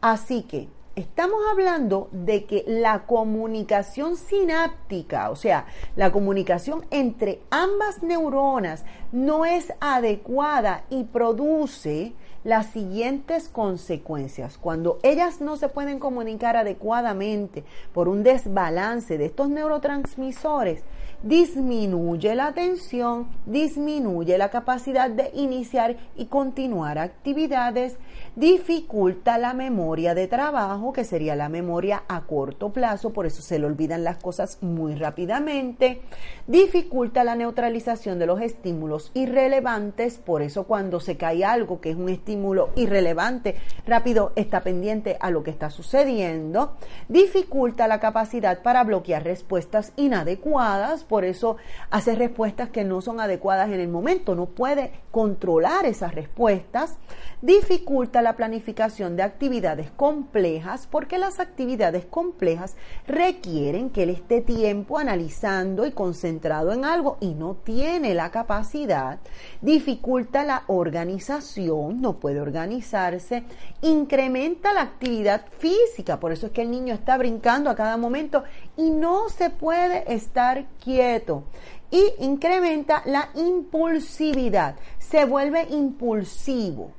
Así 0.00 0.42
que 0.42 0.68
estamos 0.96 1.38
hablando 1.52 2.08
de 2.10 2.44
que 2.44 2.64
la 2.66 3.06
comunicación 3.06 4.16
sináptica, 4.16 5.30
o 5.30 5.36
sea, 5.36 5.66
la 5.94 6.10
comunicación 6.10 6.84
entre 6.90 7.40
ambas 7.50 8.02
neuronas 8.02 8.84
no 9.12 9.44
es 9.44 9.72
adecuada 9.78 10.86
y 10.90 11.04
produce 11.04 12.14
las 12.44 12.70
siguientes 12.70 13.48
consecuencias. 13.48 14.56
Cuando 14.56 14.98
ellas 15.02 15.40
no 15.40 15.56
se 15.56 15.68
pueden 15.68 15.98
comunicar 15.98 16.56
adecuadamente 16.56 17.64
por 17.92 18.08
un 18.08 18.22
desbalance 18.22 19.18
de 19.18 19.26
estos 19.26 19.48
neurotransmisores, 19.50 20.82
disminuye 21.22 22.34
la 22.34 22.46
atención, 22.46 23.28
disminuye 23.44 24.38
la 24.38 24.48
capacidad 24.48 25.10
de 25.10 25.30
iniciar 25.34 25.98
y 26.16 26.26
continuar 26.26 26.98
actividades, 26.98 27.98
dificulta 28.36 29.36
la 29.36 29.52
memoria 29.52 30.14
de 30.14 30.28
trabajo, 30.28 30.94
que 30.94 31.04
sería 31.04 31.36
la 31.36 31.50
memoria 31.50 32.04
a 32.08 32.22
corto 32.22 32.70
plazo, 32.70 33.12
por 33.12 33.26
eso 33.26 33.42
se 33.42 33.58
le 33.58 33.66
olvidan 33.66 34.02
las 34.02 34.16
cosas 34.16 34.62
muy 34.62 34.94
rápidamente, 34.94 36.00
dificulta 36.46 37.22
la 37.22 37.34
neutralización 37.34 38.18
de 38.18 38.26
los 38.26 38.40
estímulos 38.40 39.10
irrelevantes, 39.12 40.16
por 40.16 40.40
eso 40.40 40.64
cuando 40.64 41.00
se 41.00 41.18
cae 41.18 41.44
algo 41.44 41.82
que 41.82 41.90
es 41.90 41.96
un 41.96 42.08
estímulo 42.08 42.29
irrelevante, 42.76 43.56
rápido 43.86 44.32
está 44.36 44.60
pendiente 44.60 45.16
a 45.20 45.30
lo 45.30 45.42
que 45.42 45.50
está 45.50 45.70
sucediendo, 45.70 46.76
dificulta 47.08 47.88
la 47.88 48.00
capacidad 48.00 48.62
para 48.62 48.84
bloquear 48.84 49.24
respuestas 49.24 49.92
inadecuadas, 49.96 51.04
por 51.04 51.24
eso 51.24 51.56
hace 51.90 52.14
respuestas 52.14 52.70
que 52.70 52.84
no 52.84 53.00
son 53.00 53.20
adecuadas 53.20 53.70
en 53.70 53.80
el 53.80 53.88
momento, 53.88 54.34
no 54.34 54.46
puede 54.46 54.92
controlar 55.10 55.86
esas 55.86 56.14
respuestas, 56.14 56.96
dificulta 57.42 58.22
la 58.22 58.36
planificación 58.36 59.16
de 59.16 59.22
actividades 59.22 59.90
complejas 59.90 60.86
porque 60.90 61.18
las 61.18 61.40
actividades 61.40 62.04
complejas 62.04 62.76
requieren 63.06 63.90
que 63.90 64.04
él 64.04 64.10
esté 64.10 64.40
tiempo 64.40 64.98
analizando 64.98 65.86
y 65.86 65.92
concentrado 65.92 66.72
en 66.72 66.84
algo 66.84 67.16
y 67.20 67.34
no 67.34 67.54
tiene 67.54 68.14
la 68.14 68.30
capacidad, 68.30 69.18
dificulta 69.60 70.44
la 70.44 70.64
organización, 70.66 72.00
no 72.00 72.19
puede 72.20 72.40
organizarse, 72.40 73.42
incrementa 73.82 74.72
la 74.72 74.82
actividad 74.82 75.46
física, 75.58 76.20
por 76.20 76.30
eso 76.30 76.46
es 76.46 76.52
que 76.52 76.62
el 76.62 76.70
niño 76.70 76.94
está 76.94 77.16
brincando 77.18 77.70
a 77.70 77.74
cada 77.74 77.96
momento 77.96 78.44
y 78.76 78.90
no 78.90 79.28
se 79.30 79.50
puede 79.50 80.12
estar 80.14 80.66
quieto 80.84 81.44
y 81.90 82.12
incrementa 82.20 83.02
la 83.06 83.30
impulsividad, 83.34 84.76
se 84.98 85.24
vuelve 85.24 85.66
impulsivo. 85.70 86.92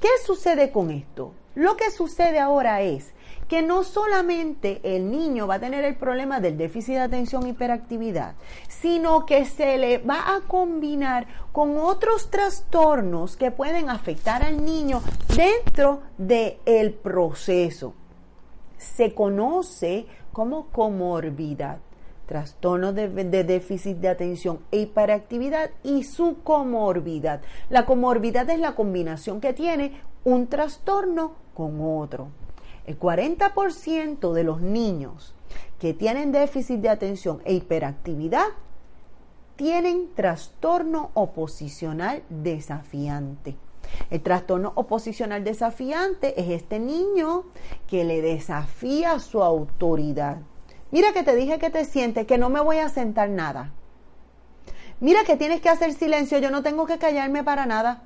¿Qué 0.00 0.08
sucede 0.24 0.70
con 0.70 0.90
esto? 0.90 1.34
Lo 1.54 1.76
que 1.76 1.90
sucede 1.90 2.38
ahora 2.38 2.80
es 2.80 3.12
que 3.52 3.60
no 3.60 3.84
solamente 3.84 4.80
el 4.82 5.10
niño 5.10 5.46
va 5.46 5.56
a 5.56 5.60
tener 5.60 5.84
el 5.84 5.96
problema 5.96 6.40
del 6.40 6.56
déficit 6.56 6.94
de 6.94 7.00
atención 7.00 7.46
hiperactividad, 7.46 8.34
sino 8.66 9.26
que 9.26 9.44
se 9.44 9.76
le 9.76 9.98
va 9.98 10.34
a 10.34 10.40
combinar 10.48 11.26
con 11.52 11.76
otros 11.76 12.30
trastornos 12.30 13.36
que 13.36 13.50
pueden 13.50 13.90
afectar 13.90 14.42
al 14.42 14.64
niño 14.64 15.02
dentro 15.36 16.00
del 16.16 16.94
proceso. 16.94 17.92
Se 18.78 19.12
conoce 19.12 20.06
como 20.32 20.68
comorbidad 20.68 21.80
trastorno 22.24 22.94
de, 22.94 23.08
déficit 23.44 23.98
de 23.98 24.08
atención 24.08 24.60
e 24.70 24.78
hiperactividad 24.78 25.72
y 25.82 26.04
su 26.04 26.38
comorbidad. 26.42 27.42
La 27.68 27.84
comorbidad 27.84 28.48
es 28.48 28.60
la 28.60 28.74
combinación 28.74 29.42
que 29.42 29.52
tiene 29.52 30.00
un 30.24 30.46
trastorno 30.46 31.34
con 31.52 31.82
otro. 31.82 32.30
El 32.86 32.98
40% 32.98 34.32
de 34.32 34.44
los 34.44 34.60
niños 34.60 35.34
que 35.78 35.94
tienen 35.94 36.32
déficit 36.32 36.80
de 36.80 36.88
atención 36.88 37.40
e 37.44 37.54
hiperactividad 37.54 38.46
tienen 39.56 40.14
trastorno 40.14 41.10
oposicional 41.14 42.22
desafiante. 42.28 43.56
El 44.10 44.22
trastorno 44.22 44.72
oposicional 44.76 45.44
desafiante 45.44 46.40
es 46.40 46.50
este 46.50 46.78
niño 46.78 47.44
que 47.86 48.04
le 48.04 48.22
desafía 48.22 49.18
su 49.18 49.42
autoridad 49.42 50.38
Mira 50.92 51.14
que 51.14 51.22
te 51.22 51.34
dije 51.34 51.58
que 51.58 51.70
te 51.70 51.86
sientes, 51.86 52.26
que 52.26 52.36
no 52.36 52.50
me 52.50 52.60
voy 52.60 52.76
a 52.76 52.90
sentar 52.90 53.30
nada. 53.30 53.72
Mira 55.00 55.24
que 55.24 55.38
tienes 55.38 55.62
que 55.62 55.70
hacer 55.70 55.94
silencio, 55.94 56.38
yo 56.38 56.50
no 56.50 56.62
tengo 56.62 56.84
que 56.84 56.98
callarme 56.98 57.42
para 57.42 57.64
nada. 57.64 58.02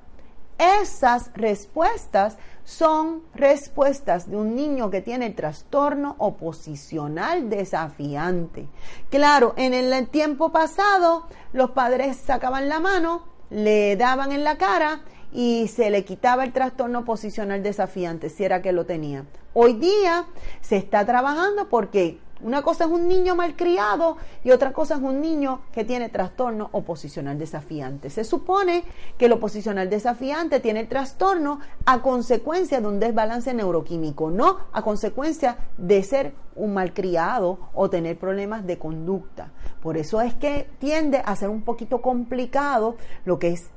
Esas 0.57 1.31
respuestas 1.33 2.37
son 2.67 3.23
respuestas 3.33 4.29
de 4.29 4.35
un 4.35 4.53
niño 4.53 4.89
que 4.89 5.01
tiene 5.01 5.29
trastorno 5.29 6.15
oposicional 6.17 7.49
desafiante. 7.49 8.67
Claro, 9.09 9.53
en 9.55 9.73
el 9.73 10.07
tiempo 10.09 10.51
pasado 10.51 11.27
los 11.53 11.71
padres 11.71 12.17
sacaban 12.17 12.67
la 12.67 12.81
mano, 12.81 13.23
le 13.49 13.95
daban 13.95 14.33
en 14.33 14.43
la 14.43 14.57
cara 14.57 14.99
y 15.31 15.69
se 15.69 15.89
le 15.89 16.03
quitaba 16.03 16.43
el 16.43 16.51
trastorno 16.51 16.99
oposicional 16.99 17.63
desafiante 17.63 18.29
si 18.29 18.43
era 18.43 18.61
que 18.61 18.73
lo 18.73 18.85
tenía. 18.85 19.23
Hoy 19.53 19.75
día 19.75 20.25
se 20.59 20.75
está 20.75 21.05
trabajando 21.05 21.69
porque 21.69 22.19
una 22.41 22.61
cosa 22.61 22.85
es 22.85 22.91
un 22.91 23.07
niño 23.07 23.35
malcriado 23.35 24.17
y 24.43 24.51
otra 24.51 24.73
cosa 24.73 24.95
es 24.95 25.01
un 25.01 25.21
niño 25.21 25.61
que 25.71 25.83
tiene 25.83 26.09
trastorno 26.09 26.69
oposicional 26.71 27.37
desafiante. 27.37 28.09
Se 28.09 28.23
supone 28.23 28.83
que 29.17 29.25
el 29.25 29.33
oposicional 29.33 29.89
desafiante 29.89 30.59
tiene 30.59 30.81
el 30.81 30.87
trastorno 30.87 31.59
a 31.85 32.01
consecuencia 32.01 32.79
de 32.79 32.87
un 32.87 32.99
desbalance 32.99 33.53
neuroquímico, 33.53 34.29
no 34.29 34.59
a 34.71 34.81
consecuencia 34.81 35.57
de 35.77 36.03
ser 36.03 36.33
un 36.55 36.73
malcriado 36.73 37.59
o 37.73 37.89
tener 37.89 38.17
problemas 38.17 38.65
de 38.65 38.77
conducta. 38.77 39.51
Por 39.81 39.97
eso 39.97 40.21
es 40.21 40.33
que 40.33 40.69
tiende 40.79 41.21
a 41.25 41.35
ser 41.35 41.49
un 41.49 41.61
poquito 41.61 42.01
complicado 42.01 42.95
lo 43.25 43.39
que 43.39 43.49
es 43.49 43.69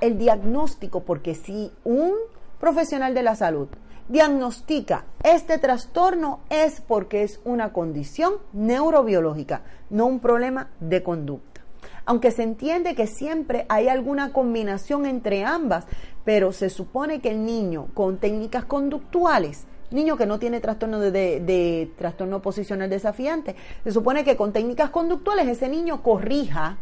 el 0.00 0.18
diagnóstico, 0.18 1.00
porque 1.00 1.34
si 1.34 1.72
un 1.84 2.12
profesional 2.60 3.14
de 3.14 3.22
la 3.22 3.34
salud 3.34 3.68
diagnostica 4.08 5.04
este 5.24 5.56
trastorno 5.56 6.40
es 6.50 6.82
porque 6.82 7.22
es 7.22 7.40
una 7.44 7.72
condición 7.72 8.34
neurobiológica, 8.52 9.62
no 9.88 10.04
un 10.04 10.20
problema 10.20 10.68
de 10.80 11.02
conducta. 11.02 11.62
Aunque 12.04 12.30
se 12.30 12.42
entiende 12.42 12.94
que 12.94 13.06
siempre 13.06 13.64
hay 13.70 13.88
alguna 13.88 14.32
combinación 14.32 15.06
entre 15.06 15.44
ambas, 15.44 15.86
pero 16.22 16.52
se 16.52 16.68
supone 16.68 17.22
que 17.22 17.30
el 17.30 17.46
niño 17.46 17.88
con 17.94 18.18
técnicas 18.18 18.66
conductuales, 18.66 19.64
niño 19.90 20.18
que 20.18 20.26
no 20.26 20.38
tiene 20.38 20.60
trastorno 20.60 21.00
de, 21.00 21.90
trastorno 21.96 22.42
posicional 22.42 22.90
desafiante, 22.90 23.56
se 23.82 23.92
supone 23.92 24.24
que 24.24 24.36
con 24.36 24.52
técnicas 24.52 24.90
conductuales 24.90 25.48
ese 25.48 25.70
niño 25.70 26.02
corrija 26.02 26.76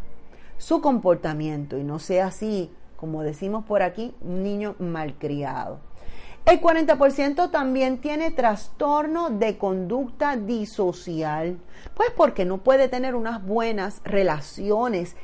su 0.57 0.81
comportamiento 0.81 1.77
y 1.77 1.85
no 1.85 1.99
sea 1.99 2.27
así, 2.27 2.69
como 2.97 3.23
decimos 3.23 3.63
por 3.63 3.81
aquí, 3.83 4.13
un 4.21 4.43
niño 4.43 4.75
malcriado. 4.79 5.79
El 6.45 6.59
40% 6.59 7.51
también 7.51 7.99
tiene 7.99 8.29
trastorno 8.29 9.29
de 9.29 9.57
conducta 9.57 10.35
disocial, 10.35 11.57
pues 11.95 12.09
porque 12.11 12.43
no 12.43 12.57
puede 12.57 12.89
tener 12.89 13.15
unas 13.15 13.45
buenas 13.45 14.01
relaciones 14.03 15.15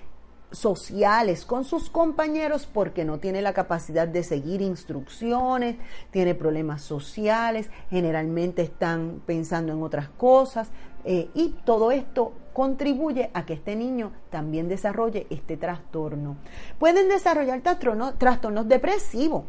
sociales 0.52 1.44
con 1.44 1.66
sus 1.66 1.90
compañeros 1.90 2.70
porque 2.72 3.04
no 3.04 3.20
tiene 3.20 3.42
la 3.42 3.52
capacidad 3.52 4.08
de 4.08 4.24
seguir 4.24 4.62
instrucciones, 4.62 5.76
tiene 6.10 6.36
problemas 6.36 6.84
sociales, 6.84 7.70
generalmente 7.90 8.62
están 8.62 9.22
pensando 9.26 9.74
en 9.74 9.84
otras 9.84 10.08
cosas 10.08 10.70
eh, 11.04 11.30
y 11.34 11.50
todo 11.66 11.92
esto 11.92 12.32
contribuye 12.54 13.30
a 13.34 13.46
que 13.46 13.56
este 13.56 13.76
niño 13.76 14.14
también 14.30 14.70
desarrolle 14.70 15.28
este 15.30 15.58
trastorno. 15.58 16.38
Pueden 16.80 17.10
desarrollar 17.10 17.62
trastornos 17.62 18.68
depresivos 18.70 19.44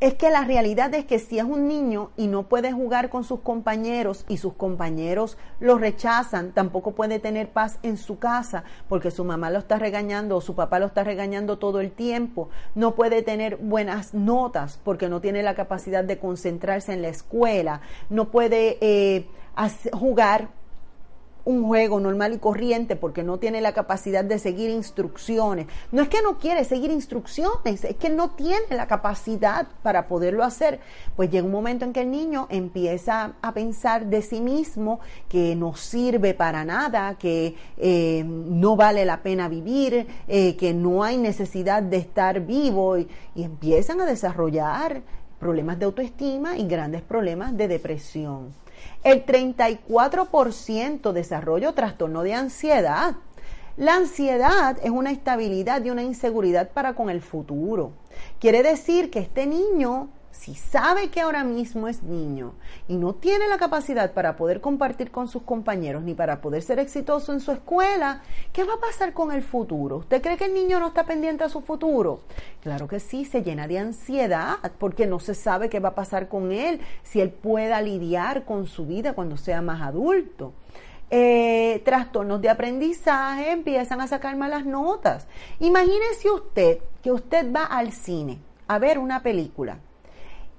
es 0.00 0.14
que 0.14 0.30
la 0.30 0.44
realidad 0.44 0.94
es 0.94 1.06
que 1.06 1.18
si 1.18 1.38
es 1.38 1.44
un 1.44 1.66
niño 1.66 2.10
y 2.16 2.28
no 2.28 2.44
puede 2.44 2.72
jugar 2.72 3.10
con 3.10 3.24
sus 3.24 3.40
compañeros 3.40 4.24
y 4.28 4.36
sus 4.36 4.54
compañeros 4.54 5.36
lo 5.58 5.76
rechazan, 5.76 6.52
tampoco 6.52 6.92
puede 6.92 7.18
tener 7.18 7.48
paz 7.48 7.78
en 7.82 7.96
su 7.96 8.18
casa 8.18 8.62
porque 8.88 9.10
su 9.10 9.24
mamá 9.24 9.50
lo 9.50 9.58
está 9.58 9.78
regañando 9.78 10.36
o 10.36 10.40
su 10.40 10.54
papá 10.54 10.78
lo 10.78 10.86
está 10.86 11.02
regañando 11.02 11.58
todo 11.58 11.80
el 11.80 11.90
tiempo, 11.90 12.48
no 12.76 12.94
puede 12.94 13.22
tener 13.22 13.56
buenas 13.56 14.14
notas 14.14 14.78
porque 14.84 15.08
no 15.08 15.20
tiene 15.20 15.42
la 15.42 15.56
capacidad 15.56 16.04
de 16.04 16.18
concentrarse 16.18 16.92
en 16.92 17.02
la 17.02 17.08
escuela, 17.08 17.80
no 18.08 18.30
puede 18.30 18.78
eh, 18.80 19.26
jugar 19.92 20.57
un 21.48 21.66
juego 21.66 21.98
normal 21.98 22.34
y 22.34 22.38
corriente 22.38 22.94
porque 22.94 23.22
no 23.22 23.38
tiene 23.38 23.62
la 23.62 23.72
capacidad 23.72 24.22
de 24.22 24.38
seguir 24.38 24.68
instrucciones. 24.68 25.66
No 25.92 26.02
es 26.02 26.10
que 26.10 26.20
no 26.20 26.38
quiere 26.38 26.62
seguir 26.64 26.90
instrucciones, 26.90 27.84
es 27.84 27.96
que 27.96 28.10
no 28.10 28.32
tiene 28.32 28.66
la 28.68 28.86
capacidad 28.86 29.66
para 29.82 30.08
poderlo 30.08 30.44
hacer. 30.44 30.78
Pues 31.16 31.30
llega 31.30 31.46
un 31.46 31.52
momento 31.52 31.86
en 31.86 31.94
que 31.94 32.02
el 32.02 32.10
niño 32.10 32.48
empieza 32.50 33.32
a 33.40 33.54
pensar 33.54 34.04
de 34.06 34.20
sí 34.20 34.42
mismo 34.42 35.00
que 35.26 35.56
no 35.56 35.74
sirve 35.74 36.34
para 36.34 36.66
nada, 36.66 37.16
que 37.16 37.54
eh, 37.78 38.24
no 38.26 38.76
vale 38.76 39.06
la 39.06 39.22
pena 39.22 39.48
vivir, 39.48 40.06
eh, 40.28 40.54
que 40.54 40.74
no 40.74 41.02
hay 41.02 41.16
necesidad 41.16 41.82
de 41.82 41.96
estar 41.96 42.40
vivo 42.40 42.98
y, 42.98 43.08
y 43.34 43.42
empiezan 43.42 44.02
a 44.02 44.04
desarrollar 44.04 45.00
problemas 45.40 45.78
de 45.78 45.86
autoestima 45.86 46.58
y 46.58 46.68
grandes 46.68 47.00
problemas 47.00 47.56
de 47.56 47.68
depresión. 47.68 48.52
El 49.04 49.24
34% 49.24 51.12
desarrollo 51.12 51.72
trastorno 51.72 52.22
de 52.22 52.34
ansiedad. 52.34 53.14
La 53.76 53.94
ansiedad 53.94 54.76
es 54.82 54.90
una 54.90 55.12
estabilidad 55.12 55.84
y 55.84 55.90
una 55.90 56.02
inseguridad 56.02 56.70
para 56.70 56.94
con 56.94 57.10
el 57.10 57.20
futuro. 57.20 57.92
Quiere 58.40 58.62
decir 58.64 59.10
que 59.10 59.20
este 59.20 59.46
niño 59.46 60.08
si 60.30 60.54
sabe 60.54 61.10
que 61.10 61.20
ahora 61.20 61.42
mismo 61.44 61.88
es 61.88 62.02
niño 62.02 62.54
y 62.86 62.96
no 62.96 63.14
tiene 63.14 63.48
la 63.48 63.58
capacidad 63.58 64.12
para 64.12 64.36
poder 64.36 64.60
compartir 64.60 65.10
con 65.10 65.28
sus 65.28 65.42
compañeros 65.42 66.02
ni 66.02 66.14
para 66.14 66.40
poder 66.40 66.62
ser 66.62 66.78
exitoso 66.78 67.32
en 67.32 67.40
su 67.40 67.52
escuela, 67.52 68.22
¿qué 68.52 68.64
va 68.64 68.74
a 68.74 68.80
pasar 68.80 69.12
con 69.12 69.32
el 69.32 69.42
futuro? 69.42 69.98
¿Usted 69.98 70.22
cree 70.22 70.36
que 70.36 70.44
el 70.44 70.54
niño 70.54 70.78
no 70.80 70.88
está 70.88 71.04
pendiente 71.04 71.44
a 71.44 71.48
su 71.48 71.60
futuro? 71.60 72.20
Claro 72.62 72.88
que 72.88 73.00
sí, 73.00 73.24
se 73.24 73.42
llena 73.42 73.66
de 73.66 73.78
ansiedad 73.78 74.58
porque 74.78 75.06
no 75.06 75.18
se 75.18 75.34
sabe 75.34 75.68
qué 75.68 75.80
va 75.80 75.90
a 75.90 75.94
pasar 75.94 76.28
con 76.28 76.52
él, 76.52 76.80
si 77.02 77.20
él 77.20 77.30
pueda 77.30 77.82
lidiar 77.82 78.44
con 78.44 78.66
su 78.66 78.86
vida 78.86 79.14
cuando 79.14 79.36
sea 79.36 79.60
más 79.62 79.82
adulto. 79.82 80.52
Eh, 81.10 81.80
trastornos 81.86 82.42
de 82.42 82.50
aprendizaje 82.50 83.50
empiezan 83.50 84.02
a 84.02 84.06
sacar 84.06 84.36
malas 84.36 84.66
notas. 84.66 85.26
Imagínese 85.58 86.30
usted 86.30 86.78
que 87.02 87.12
usted 87.12 87.50
va 87.50 87.64
al 87.64 87.92
cine 87.92 88.38
a 88.66 88.78
ver 88.78 88.98
una 88.98 89.22
película 89.22 89.78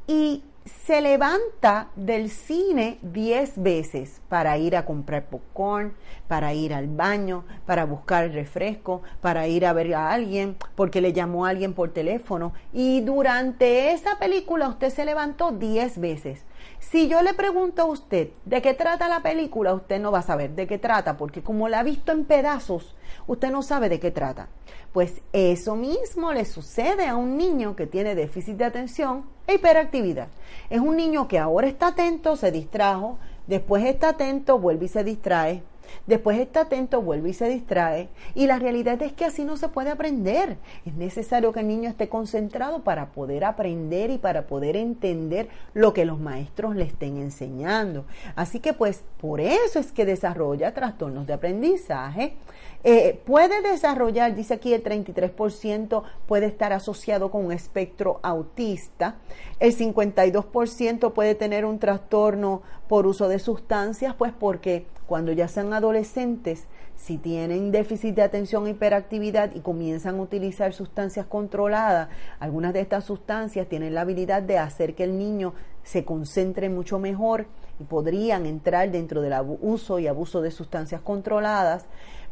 y 0.09 0.43
se 0.65 1.01
levanta 1.01 1.89
del 1.95 2.31
cine 2.31 2.97
10 3.03 3.61
veces 3.61 4.21
para 4.27 4.57
ir 4.57 4.75
a 4.75 4.83
comprar 4.83 5.25
popcorn, 5.25 5.93
para 6.27 6.55
ir 6.55 6.73
al 6.73 6.87
baño, 6.87 7.45
para 7.67 7.85
buscar 7.85 8.31
refresco, 8.31 9.03
para 9.21 9.47
ir 9.47 9.67
a 9.67 9.73
ver 9.73 9.93
a 9.93 10.11
alguien, 10.11 10.57
porque 10.73 10.99
le 10.99 11.13
llamó 11.13 11.45
a 11.45 11.49
alguien 11.49 11.75
por 11.75 11.93
teléfono. 11.93 12.53
Y 12.73 13.01
durante 13.01 13.91
esa 13.91 14.17
película 14.17 14.67
usted 14.67 14.89
se 14.89 15.05
levantó 15.05 15.51
10 15.51 15.99
veces. 15.99 16.43
Si 16.79 17.07
yo 17.07 17.21
le 17.21 17.35
pregunto 17.35 17.83
a 17.83 17.85
usted 17.85 18.29
de 18.45 18.63
qué 18.63 18.73
trata 18.73 19.07
la 19.07 19.21
película, 19.21 19.75
usted 19.75 19.99
no 19.99 20.11
va 20.11 20.19
a 20.19 20.23
saber 20.23 20.55
de 20.55 20.65
qué 20.65 20.79
trata, 20.79 21.17
porque 21.17 21.43
como 21.43 21.69
la 21.69 21.79
ha 21.79 21.83
visto 21.83 22.11
en 22.11 22.25
pedazos, 22.25 22.95
usted 23.27 23.51
no 23.51 23.61
sabe 23.61 23.89
de 23.89 23.99
qué 23.99 24.11
trata. 24.11 24.47
Pues 24.93 25.21
eso 25.33 25.75
mismo 25.75 26.33
le 26.33 26.45
sucede 26.45 27.07
a 27.07 27.15
un 27.15 27.37
niño 27.37 27.75
que 27.75 27.85
tiene 27.87 28.15
déficit 28.15 28.57
de 28.57 28.65
atención 28.65 29.25
e 29.45 29.55
hiperactividad. 29.55 30.27
Es 30.69 30.79
un 30.79 30.95
niño 30.95 31.27
que 31.27 31.39
ahora 31.39 31.67
está 31.67 31.87
atento, 31.87 32.35
se 32.35 32.51
distrajo, 32.51 33.17
después 33.47 33.85
está 33.85 34.09
atento, 34.09 34.57
vuelve 34.57 34.85
y 34.85 34.89
se 34.89 35.03
distrae, 35.03 35.63
Después 36.07 36.39
está 36.39 36.61
atento, 36.61 37.01
vuelve 37.01 37.29
y 37.29 37.33
se 37.33 37.49
distrae. 37.49 38.09
Y 38.35 38.47
la 38.47 38.59
realidad 38.59 39.01
es 39.01 39.13
que 39.13 39.25
así 39.25 39.43
no 39.43 39.57
se 39.57 39.69
puede 39.69 39.89
aprender. 39.89 40.57
Es 40.85 40.93
necesario 40.93 41.53
que 41.53 41.61
el 41.61 41.67
niño 41.67 41.89
esté 41.89 42.09
concentrado 42.09 42.83
para 42.83 43.11
poder 43.11 43.43
aprender 43.45 44.09
y 44.09 44.17
para 44.17 44.47
poder 44.47 44.75
entender 44.75 45.49
lo 45.73 45.93
que 45.93 46.05
los 46.05 46.19
maestros 46.19 46.75
le 46.75 46.83
estén 46.83 47.17
enseñando. 47.17 48.05
Así 48.35 48.59
que 48.59 48.73
pues 48.73 49.03
por 49.19 49.41
eso 49.41 49.79
es 49.79 49.91
que 49.91 50.05
desarrolla 50.05 50.73
trastornos 50.73 51.27
de 51.27 51.33
aprendizaje. 51.33 52.35
Eh, 52.83 53.21
puede 53.25 53.61
desarrollar, 53.61 54.35
dice 54.35 54.53
aquí 54.53 54.73
el 54.73 54.83
33% 54.83 56.03
puede 56.27 56.45
estar 56.45 56.71
asociado 56.71 57.29
con 57.29 57.45
un 57.45 57.51
espectro 57.51 58.21
autista, 58.23 59.15
el 59.59 59.75
52% 59.75 61.11
puede 61.11 61.35
tener 61.35 61.65
un 61.65 61.79
trastorno 61.79 62.61
por 62.87 63.05
uso 63.05 63.27
de 63.27 63.39
sustancias, 63.39 64.15
pues 64.17 64.31
porque 64.31 64.85
cuando 65.09 65.31
ya 65.31 65.47
sean 65.47 65.73
adolescentes, 65.73 66.67
si 66.95 67.17
tienen 67.17 67.71
déficit 67.71 68.13
de 68.13 68.21
atención 68.21 68.67
e 68.67 68.69
hiperactividad 68.69 69.55
y 69.55 69.61
comienzan 69.61 70.19
a 70.19 70.21
utilizar 70.21 70.71
sustancias 70.71 71.25
controladas, 71.25 72.09
algunas 72.39 72.73
de 72.73 72.81
estas 72.81 73.05
sustancias 73.05 73.67
tienen 73.67 73.95
la 73.95 74.01
habilidad 74.01 74.43
de 74.43 74.59
hacer 74.59 74.93
que 74.93 75.05
el 75.05 75.17
niño 75.17 75.55
se 75.83 76.05
concentre 76.05 76.69
mucho 76.69 76.99
mejor 76.99 77.47
y 77.79 77.85
podrían 77.85 78.45
entrar 78.45 78.91
dentro 78.91 79.21
del 79.21 79.33
uso 79.61 79.97
y 79.97 80.05
abuso 80.05 80.41
de 80.41 80.51
sustancias 80.51 81.01
controladas 81.01 81.87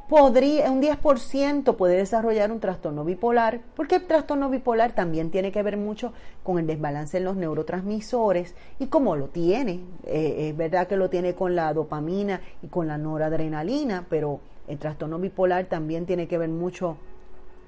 podría, 0.10 0.72
un 0.72 0.82
10% 0.82 1.76
puede 1.76 1.98
desarrollar 1.98 2.52
un 2.52 2.60
trastorno 2.60 3.04
bipolar, 3.04 3.62
porque 3.76 3.96
el 3.96 4.04
trastorno 4.04 4.50
bipolar 4.50 4.94
también 4.94 5.32
tiene 5.32 5.52
que 5.52 5.64
ver 5.64 5.78
mucho 5.78 6.14
con 6.44 6.60
el 6.60 6.68
desbalance 6.68 7.18
en 7.18 7.26
los 7.26 7.36
neurotransmisores 7.36 8.56
y 8.80 8.88
cómo 8.88 9.16
lo 9.16 9.28
tiene. 9.28 9.82
Eh, 10.06 10.50
es 10.50 10.58
verdad 10.58 10.88
que 10.88 10.98
lo 10.98 11.10
tiene 11.10 11.36
con 11.36 11.56
la 11.56 11.74
dopamina 11.74 12.42
y 12.62 12.68
con 12.68 12.88
la 12.88 12.98
noradrenalina, 12.98 14.06
pero 14.10 14.40
el 14.68 14.78
trastorno 14.78 15.20
bipolar 15.20 15.66
también 15.66 16.06
tiene 16.06 16.28
que 16.28 16.38
ver 16.38 16.50
mucho 16.50 16.98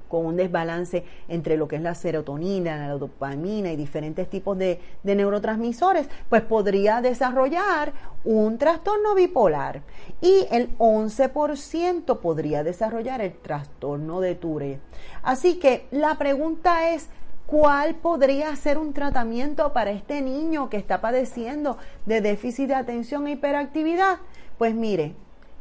con 0.09 0.25
un 0.25 0.35
desbalance 0.35 1.05
entre 1.29 1.55
lo 1.55 1.69
que 1.69 1.77
es 1.77 1.81
la 1.81 1.95
serotonina, 1.95 2.87
la 2.87 2.97
dopamina 2.97 3.71
y 3.71 3.77
diferentes 3.77 4.29
tipos 4.29 4.57
de, 4.57 4.81
neurotransmisores, 5.03 6.09
pues 6.27 6.41
podría 6.41 7.01
desarrollar 7.01 7.93
un 8.25 8.57
trastorno 8.57 9.15
bipolar 9.15 9.83
y 10.19 10.45
el 10.51 10.77
11% 10.77 12.19
podría 12.19 12.63
desarrollar 12.63 13.21
el 13.21 13.33
trastorno 13.33 14.19
de 14.19 14.35
Tourette. 14.35 14.81
Así 15.23 15.59
que 15.59 15.87
la 15.91 16.15
pregunta 16.15 16.89
es, 16.89 17.09
¿Cuál 17.45 17.95
podría 17.95 18.55
ser 18.55 18.77
un 18.77 18.93
tratamiento 18.93 19.73
para 19.73 19.89
este 19.89 20.21
niño 20.21 20.69
que 20.69 20.77
está 20.77 21.01
padeciendo 21.01 21.79
de 22.05 22.21
déficit 22.21 22.67
de 22.67 22.75
atención 22.75 23.25
e 23.25 23.31
hiperactividad? 23.31 24.19
Pues 24.59 24.75
mire, 24.75 25.15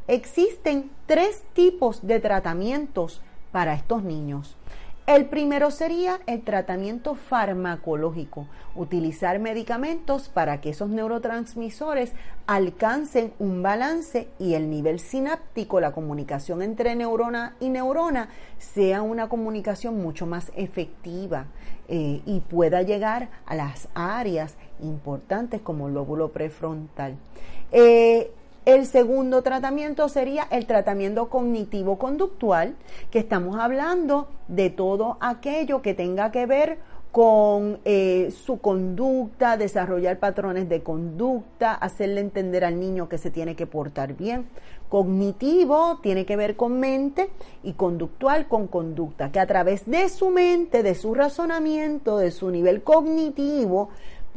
existen 0.07 0.91
tres 1.07 1.43
tipos 1.53 2.05
de 2.05 2.19
tratamientos 2.19 3.23
para 3.51 3.73
estos 3.73 4.03
niños. 4.03 4.55
El 5.09 5.25
primero 5.25 5.71
sería 5.71 6.19
el 6.27 6.43
tratamiento 6.43 7.15
farmacológico, 7.15 8.45
utilizar 8.75 9.39
medicamentos 9.39 10.29
para 10.29 10.61
que 10.61 10.69
esos 10.69 10.89
neurotransmisores 10.89 12.13
alcancen 12.45 13.33
un 13.39 13.63
balance 13.63 14.27
y 14.37 14.53
el 14.53 14.69
nivel 14.69 14.99
sináptico, 14.99 15.79
la 15.79 15.93
comunicación 15.93 16.61
entre 16.61 16.95
neurona 16.95 17.55
y 17.59 17.69
neurona, 17.69 18.29
sea 18.59 19.01
una 19.01 19.29
comunicación 19.29 19.99
mucho 19.99 20.27
más 20.27 20.51
efectiva 20.55 21.47
eh, 21.87 22.21
y 22.27 22.41
pueda 22.41 22.83
llegar 22.83 23.29
a 23.47 23.55
las 23.55 23.87
áreas 23.95 24.57
importantes 24.79 25.59
como 25.59 25.87
el 25.87 25.95
lóbulo 25.95 26.31
prefrontal. 26.31 27.15
Eh, 27.71 28.31
el 28.73 28.85
segundo 28.85 29.41
tratamiento 29.41 30.09
sería 30.09 30.47
el 30.51 30.67
tratamiento 30.67 31.29
cognitivo-conductual, 31.29 32.75
que 33.09 33.19
estamos 33.19 33.57
hablando 33.59 34.27
de 34.47 34.69
todo 34.69 35.17
aquello 35.21 35.81
que 35.81 35.95
tenga 35.95 36.31
que 36.31 36.45
ver 36.45 36.77
con 37.11 37.79
eh, 37.85 38.31
su 38.45 38.59
conducta, 38.59 39.57
desarrollar 39.57 40.19
patrones 40.19 40.69
de 40.69 40.83
conducta, 40.83 41.73
hacerle 41.73 42.21
entender 42.21 42.63
al 42.63 42.79
niño 42.79 43.09
que 43.09 43.17
se 43.17 43.31
tiene 43.31 43.55
que 43.55 43.65
portar 43.65 44.13
bien. 44.13 44.45
Cognitivo 44.89 45.99
tiene 46.03 46.25
que 46.27 46.35
ver 46.35 46.55
con 46.55 46.79
mente 46.79 47.29
y 47.63 47.73
conductual 47.73 48.47
con 48.47 48.67
conducta, 48.67 49.31
que 49.31 49.39
a 49.39 49.47
través 49.47 49.89
de 49.89 50.09
su 50.09 50.29
mente, 50.29 50.83
de 50.83 50.93
su 50.93 51.15
razonamiento, 51.15 52.17
de 52.17 52.29
su 52.29 52.51
nivel 52.51 52.83
cognitivo, 52.83 53.89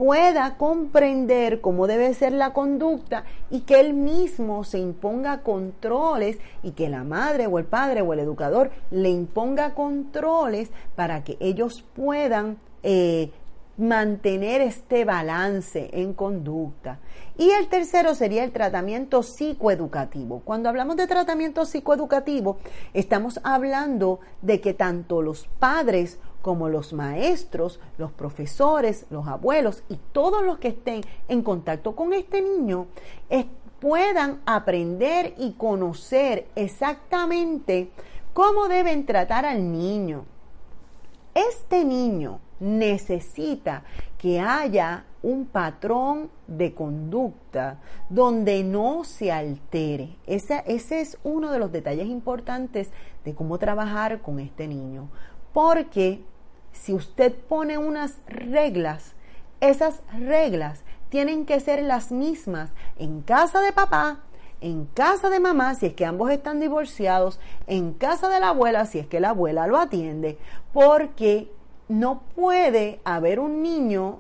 pueda 0.03 0.57
comprender 0.57 1.61
cómo 1.61 1.87
debe 1.87 2.13
ser 2.13 2.33
la 2.33 2.53
conducta 2.53 3.23
y 3.53 3.61
que 3.61 3.79
él 3.79 3.95
mismo 3.95 4.65
se 4.65 4.81
imponga 4.81 5.43
controles 5.43 6.39
y 6.65 6.73
que 6.73 6.89
la 6.89 7.05
madre 7.05 7.47
o 7.47 7.57
el 7.61 7.67
padre 7.67 8.03
o 8.03 8.13
el 8.13 8.19
educador 8.19 8.73
le 8.91 9.11
imponga 9.11 9.75
controles 9.75 10.73
para 10.97 11.23
que 11.23 11.37
ellos 11.39 11.85
puedan 11.95 12.59
eh, 12.83 13.31
mantener 13.79 14.61
este 14.61 15.05
balance 15.05 15.89
en 15.93 16.15
conducta. 16.15 16.99
Y 17.39 17.51
el 17.51 17.69
tercero 17.69 18.17
sería 18.17 18.43
el 18.43 18.51
tratamiento 18.51 19.23
psicoeducativo. 19.23 20.41
Cuando 20.45 20.69
hablamos 20.69 20.97
de 20.97 21.07
tratamiento 21.07 21.65
psicoeducativo, 21.65 22.59
estamos 22.93 23.39
hablando 23.45 24.19
de 24.43 24.61
que 24.61 24.75
tanto 24.75 25.23
los 25.23 25.47
padres 25.61 26.19
como 26.43 26.69
los 26.69 26.93
maestros, 26.93 27.81
los 27.97 28.13
profesores, 28.13 29.07
los 29.11 29.27
abuelos 29.27 29.85
y 29.89 29.97
todos 30.13 30.43
los 30.43 30.59
que 30.59 30.69
estén 30.69 31.03
en 31.29 31.43
contacto 31.43 31.97
con 31.97 32.13
este 32.13 32.43
niño 32.43 32.89
puedan 33.83 34.41
aprender 34.47 35.35
y 35.39 35.55
conocer 35.55 36.47
exactamente 36.55 37.91
cómo 38.33 38.69
deben 38.69 39.07
tratar 39.07 39.45
al 39.45 39.73
niño. 39.73 40.25
Este 41.35 41.85
niño 41.85 42.39
necesita 42.61 43.83
que 44.19 44.39
haya 44.39 45.05
un 45.21 45.47
patrón 45.47 46.31
de 46.47 46.75
conducta 46.75 47.81
donde 48.09 48.63
no 48.63 49.03
se 49.03 49.33
altere. 49.33 50.17
Ese, 50.29 50.63
ese, 50.67 51.01
es 51.01 51.19
uno 51.25 51.51
de 51.51 51.59
los 51.59 51.73
detalles 51.73 52.07
importantes 52.07 52.93
de 53.25 53.35
cómo 53.35 53.59
trabajar 53.59 54.21
con 54.21 54.39
este 54.39 54.69
niño. 54.69 55.09
Porque 55.53 56.23
si 56.83 56.93
usted 56.93 57.33
pone 57.33 57.79
unas 57.79 58.19
reglas, 58.27 59.15
esas 59.61 60.03
reglas 60.19 60.83
tienen 61.11 61.47
que 61.47 61.61
ser 61.61 61.81
las 61.81 62.11
mismas 62.11 62.71
en 62.99 63.23
casa 63.23 63.61
de 63.61 63.71
papá, 63.71 64.25
en 64.61 64.87
casa 64.87 65.31
de 65.31 65.39
mamá, 65.39 65.77
si 65.77 65.87
es 65.87 65.95
que 65.95 66.05
ambos 66.05 66.33
están 66.33 66.59
divorciados, 66.59 67.39
en 67.69 67.93
casa 67.93 68.29
de 68.29 68.41
la 68.41 68.49
abuela, 68.49 68.85
si 68.87 68.99
es 68.99 69.07
que 69.07 69.21
la 69.21 69.29
abuela 69.29 69.69
lo 69.69 69.79
atiende, 69.79 70.39
porque 70.73 71.53
no 71.87 72.23
puede 72.35 73.01
haber 73.05 73.39
un 73.39 73.63
niño, 73.63 74.19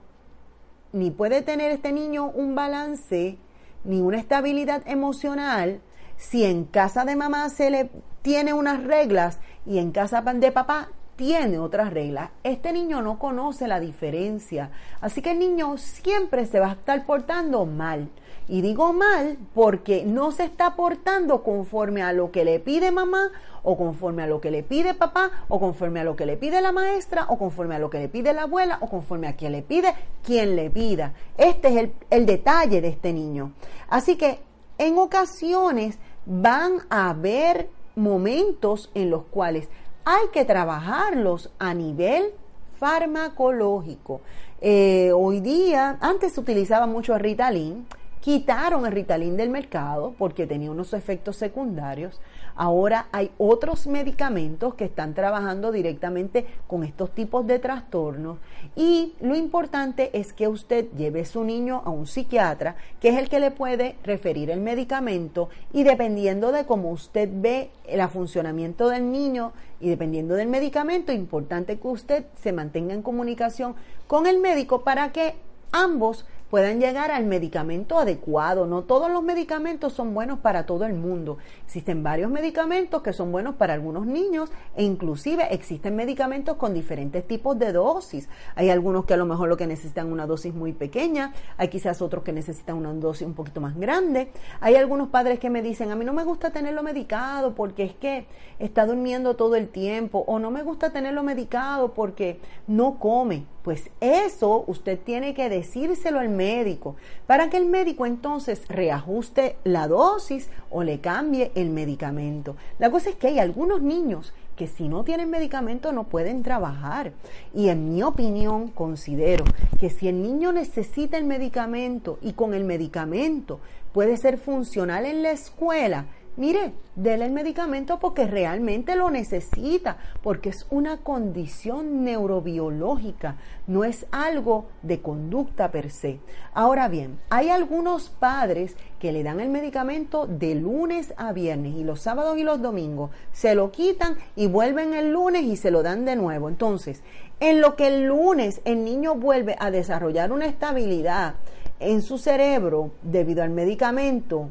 ni 0.92 1.10
puede 1.10 1.42
tener 1.42 1.72
este 1.72 1.90
niño 1.90 2.26
un 2.26 2.54
balance, 2.54 3.38
ni 3.82 4.00
una 4.00 4.18
estabilidad 4.18 4.82
emocional, 4.86 5.80
si 6.16 6.44
en 6.44 6.64
casa 6.64 7.04
de 7.04 7.16
mamá 7.16 7.48
se 7.48 7.70
le 7.70 7.90
tiene 8.22 8.52
unas 8.52 8.84
reglas 8.84 9.40
y 9.66 9.78
en 9.78 9.90
casa 9.90 10.20
de 10.20 10.52
papá 10.52 10.90
tiene 11.22 11.60
otras 11.60 11.92
reglas. 11.92 12.30
Este 12.42 12.72
niño 12.72 13.00
no 13.00 13.20
conoce 13.20 13.68
la 13.68 13.78
diferencia. 13.78 14.72
Así 15.00 15.22
que 15.22 15.30
el 15.30 15.38
niño 15.38 15.78
siempre 15.78 16.46
se 16.46 16.58
va 16.58 16.70
a 16.70 16.72
estar 16.72 17.06
portando 17.06 17.64
mal. 17.64 18.08
Y 18.48 18.60
digo 18.60 18.92
mal 18.92 19.38
porque 19.54 20.04
no 20.04 20.32
se 20.32 20.42
está 20.42 20.74
portando 20.74 21.44
conforme 21.44 22.02
a 22.02 22.12
lo 22.12 22.32
que 22.32 22.44
le 22.44 22.58
pide 22.58 22.90
mamá 22.90 23.30
o 23.62 23.76
conforme 23.76 24.24
a 24.24 24.26
lo 24.26 24.40
que 24.40 24.50
le 24.50 24.64
pide 24.64 24.94
papá 24.94 25.30
o 25.48 25.60
conforme 25.60 26.00
a 26.00 26.04
lo 26.04 26.16
que 26.16 26.26
le 26.26 26.36
pide 26.36 26.60
la 26.60 26.72
maestra 26.72 27.26
o 27.28 27.38
conforme 27.38 27.76
a 27.76 27.78
lo 27.78 27.88
que 27.88 28.00
le 28.00 28.08
pide 28.08 28.32
la 28.32 28.42
abuela 28.42 28.78
o 28.80 28.90
conforme 28.90 29.28
a 29.28 29.36
quien 29.36 29.52
le 29.52 29.62
pide 29.62 29.94
quien 30.24 30.56
le 30.56 30.70
pida. 30.70 31.14
Este 31.38 31.68
es 31.68 31.76
el, 31.76 31.92
el 32.10 32.26
detalle 32.26 32.80
de 32.80 32.88
este 32.88 33.12
niño. 33.12 33.52
Así 33.88 34.16
que 34.16 34.40
en 34.76 34.98
ocasiones 34.98 36.00
van 36.26 36.78
a 36.90 37.10
haber 37.10 37.70
momentos 37.94 38.90
en 38.94 39.10
los 39.10 39.24
cuales 39.24 39.68
hay 40.04 40.28
que 40.32 40.44
trabajarlos 40.44 41.50
a 41.58 41.74
nivel 41.74 42.32
farmacológico. 42.78 44.20
Eh, 44.60 45.12
hoy 45.14 45.40
día, 45.40 45.98
antes 46.00 46.32
se 46.32 46.40
utilizaba 46.40 46.86
mucho 46.86 47.14
el 47.14 47.20
Ritalin, 47.20 47.86
quitaron 48.20 48.86
el 48.86 48.92
Ritalin 48.92 49.36
del 49.36 49.50
mercado 49.50 50.14
porque 50.18 50.46
tenía 50.46 50.70
unos 50.70 50.92
efectos 50.92 51.36
secundarios. 51.36 52.20
Ahora 52.54 53.06
hay 53.12 53.30
otros 53.38 53.86
medicamentos 53.86 54.74
que 54.74 54.84
están 54.84 55.14
trabajando 55.14 55.72
directamente 55.72 56.46
con 56.66 56.84
estos 56.84 57.10
tipos 57.10 57.46
de 57.46 57.58
trastornos. 57.58 58.38
Y 58.76 59.14
lo 59.20 59.34
importante 59.34 60.10
es 60.18 60.32
que 60.32 60.48
usted 60.48 60.86
lleve 60.96 61.22
a 61.22 61.26
su 61.26 61.44
niño 61.44 61.82
a 61.84 61.90
un 61.90 62.06
psiquiatra 62.06 62.76
que 63.00 63.08
es 63.08 63.18
el 63.18 63.28
que 63.28 63.40
le 63.40 63.50
puede 63.50 63.96
referir 64.04 64.50
el 64.50 64.60
medicamento 64.60 65.48
y 65.72 65.82
dependiendo 65.82 66.52
de 66.52 66.66
cómo 66.66 66.90
usted 66.90 67.28
ve 67.32 67.70
el 67.84 68.06
funcionamiento 68.08 68.88
del 68.88 69.10
niño 69.10 69.52
y 69.80 69.88
dependiendo 69.88 70.34
del 70.34 70.48
medicamento, 70.48 71.12
importante 71.12 71.78
que 71.78 71.88
usted 71.88 72.24
se 72.40 72.52
mantenga 72.52 72.94
en 72.94 73.02
comunicación 73.02 73.74
con 74.06 74.26
el 74.26 74.38
médico 74.38 74.82
para 74.82 75.12
que 75.12 75.34
ambos 75.72 76.26
puedan 76.52 76.80
llegar 76.80 77.10
al 77.10 77.24
medicamento 77.24 77.98
adecuado. 77.98 78.66
No 78.66 78.82
todos 78.82 79.10
los 79.10 79.22
medicamentos 79.22 79.94
son 79.94 80.12
buenos 80.12 80.40
para 80.40 80.66
todo 80.66 80.84
el 80.84 80.92
mundo. 80.92 81.38
Existen 81.64 82.02
varios 82.02 82.30
medicamentos 82.30 83.00
que 83.00 83.14
son 83.14 83.32
buenos 83.32 83.54
para 83.54 83.72
algunos 83.72 84.04
niños 84.04 84.50
e 84.76 84.84
inclusive 84.84 85.46
existen 85.54 85.96
medicamentos 85.96 86.58
con 86.58 86.74
diferentes 86.74 87.26
tipos 87.26 87.58
de 87.58 87.72
dosis. 87.72 88.28
Hay 88.54 88.68
algunos 88.68 89.06
que 89.06 89.14
a 89.14 89.16
lo 89.16 89.24
mejor 89.24 89.48
lo 89.48 89.56
que 89.56 89.66
necesitan 89.66 90.12
una 90.12 90.26
dosis 90.26 90.52
muy 90.52 90.74
pequeña, 90.74 91.32
hay 91.56 91.68
quizás 91.68 92.02
otros 92.02 92.22
que 92.22 92.34
necesitan 92.34 92.76
una 92.76 92.92
dosis 92.92 93.26
un 93.26 93.32
poquito 93.32 93.62
más 93.62 93.74
grande. 93.74 94.30
Hay 94.60 94.76
algunos 94.76 95.08
padres 95.08 95.38
que 95.38 95.48
me 95.48 95.62
dicen, 95.62 95.90
a 95.90 95.96
mí 95.96 96.04
no 96.04 96.12
me 96.12 96.22
gusta 96.22 96.50
tenerlo 96.50 96.82
medicado 96.82 97.54
porque 97.54 97.84
es 97.84 97.94
que 97.94 98.26
está 98.58 98.84
durmiendo 98.84 99.36
todo 99.36 99.56
el 99.56 99.70
tiempo 99.70 100.22
o 100.26 100.38
no 100.38 100.50
me 100.50 100.62
gusta 100.62 100.90
tenerlo 100.90 101.22
medicado 101.22 101.94
porque 101.94 102.40
no 102.66 102.98
come. 102.98 103.46
Pues 103.62 103.90
eso 104.00 104.64
usted 104.66 104.98
tiene 104.98 105.34
que 105.34 105.48
decírselo 105.48 106.18
al 106.18 106.28
médico 106.28 106.96
para 107.26 107.48
que 107.48 107.56
el 107.56 107.66
médico 107.66 108.06
entonces 108.06 108.66
reajuste 108.68 109.56
la 109.62 109.86
dosis 109.86 110.48
o 110.70 110.82
le 110.82 111.00
cambie 111.00 111.52
el 111.54 111.70
medicamento. 111.70 112.56
La 112.78 112.90
cosa 112.90 113.10
es 113.10 113.16
que 113.16 113.28
hay 113.28 113.38
algunos 113.38 113.80
niños 113.80 114.32
que 114.56 114.66
si 114.66 114.88
no 114.88 115.04
tienen 115.04 115.30
medicamento 115.30 115.92
no 115.92 116.04
pueden 116.04 116.42
trabajar. 116.42 117.12
Y 117.54 117.68
en 117.68 117.94
mi 117.94 118.02
opinión 118.02 118.68
considero 118.68 119.44
que 119.78 119.90
si 119.90 120.08
el 120.08 120.22
niño 120.22 120.52
necesita 120.52 121.16
el 121.16 121.24
medicamento 121.24 122.18
y 122.20 122.32
con 122.32 122.54
el 122.54 122.64
medicamento 122.64 123.60
puede 123.92 124.16
ser 124.16 124.38
funcional 124.38 125.06
en 125.06 125.22
la 125.22 125.30
escuela, 125.30 126.06
mire, 126.36 126.72
déle 126.96 127.26
el 127.26 127.32
medicamento 127.32 127.98
porque 127.98 128.26
realmente 128.26 128.96
lo 128.96 129.10
necesita, 129.10 129.96
porque 130.22 130.50
es 130.50 130.66
una 130.70 130.98
condición 130.98 132.04
neurobiológica, 132.04 133.36
no 133.66 133.84
es 133.84 134.06
algo 134.10 134.66
de 134.82 135.00
conducta 135.00 135.70
per 135.70 135.90
se. 135.90 136.20
Ahora 136.54 136.88
bien, 136.88 137.18
hay 137.30 137.48
algunos 137.48 138.10
padres 138.10 138.76
que 138.98 139.12
le 139.12 139.22
dan 139.22 139.40
el 139.40 139.48
medicamento 139.48 140.26
de 140.26 140.54
lunes 140.54 141.14
a 141.16 141.32
viernes 141.32 141.74
y 141.74 141.84
los 141.84 142.00
sábados 142.00 142.38
y 142.38 142.44
los 142.44 142.62
domingos 142.62 143.10
se 143.32 143.54
lo 143.54 143.72
quitan 143.72 144.16
y 144.36 144.46
vuelven 144.46 144.94
el 144.94 145.12
lunes 145.12 145.42
y 145.42 145.56
se 145.56 145.70
lo 145.70 145.82
dan 145.82 146.04
de 146.04 146.16
nuevo. 146.16 146.48
Entonces, 146.48 147.02
en 147.40 147.60
lo 147.60 147.74
que 147.74 147.88
el 147.88 148.04
lunes 148.04 148.60
el 148.64 148.84
niño 148.84 149.14
vuelve 149.16 149.56
a 149.58 149.70
desarrollar 149.70 150.30
una 150.32 150.46
estabilidad 150.46 151.34
en 151.80 152.02
su 152.02 152.16
cerebro 152.16 152.92
debido 153.02 153.42
al 153.42 153.50
medicamento, 153.50 154.50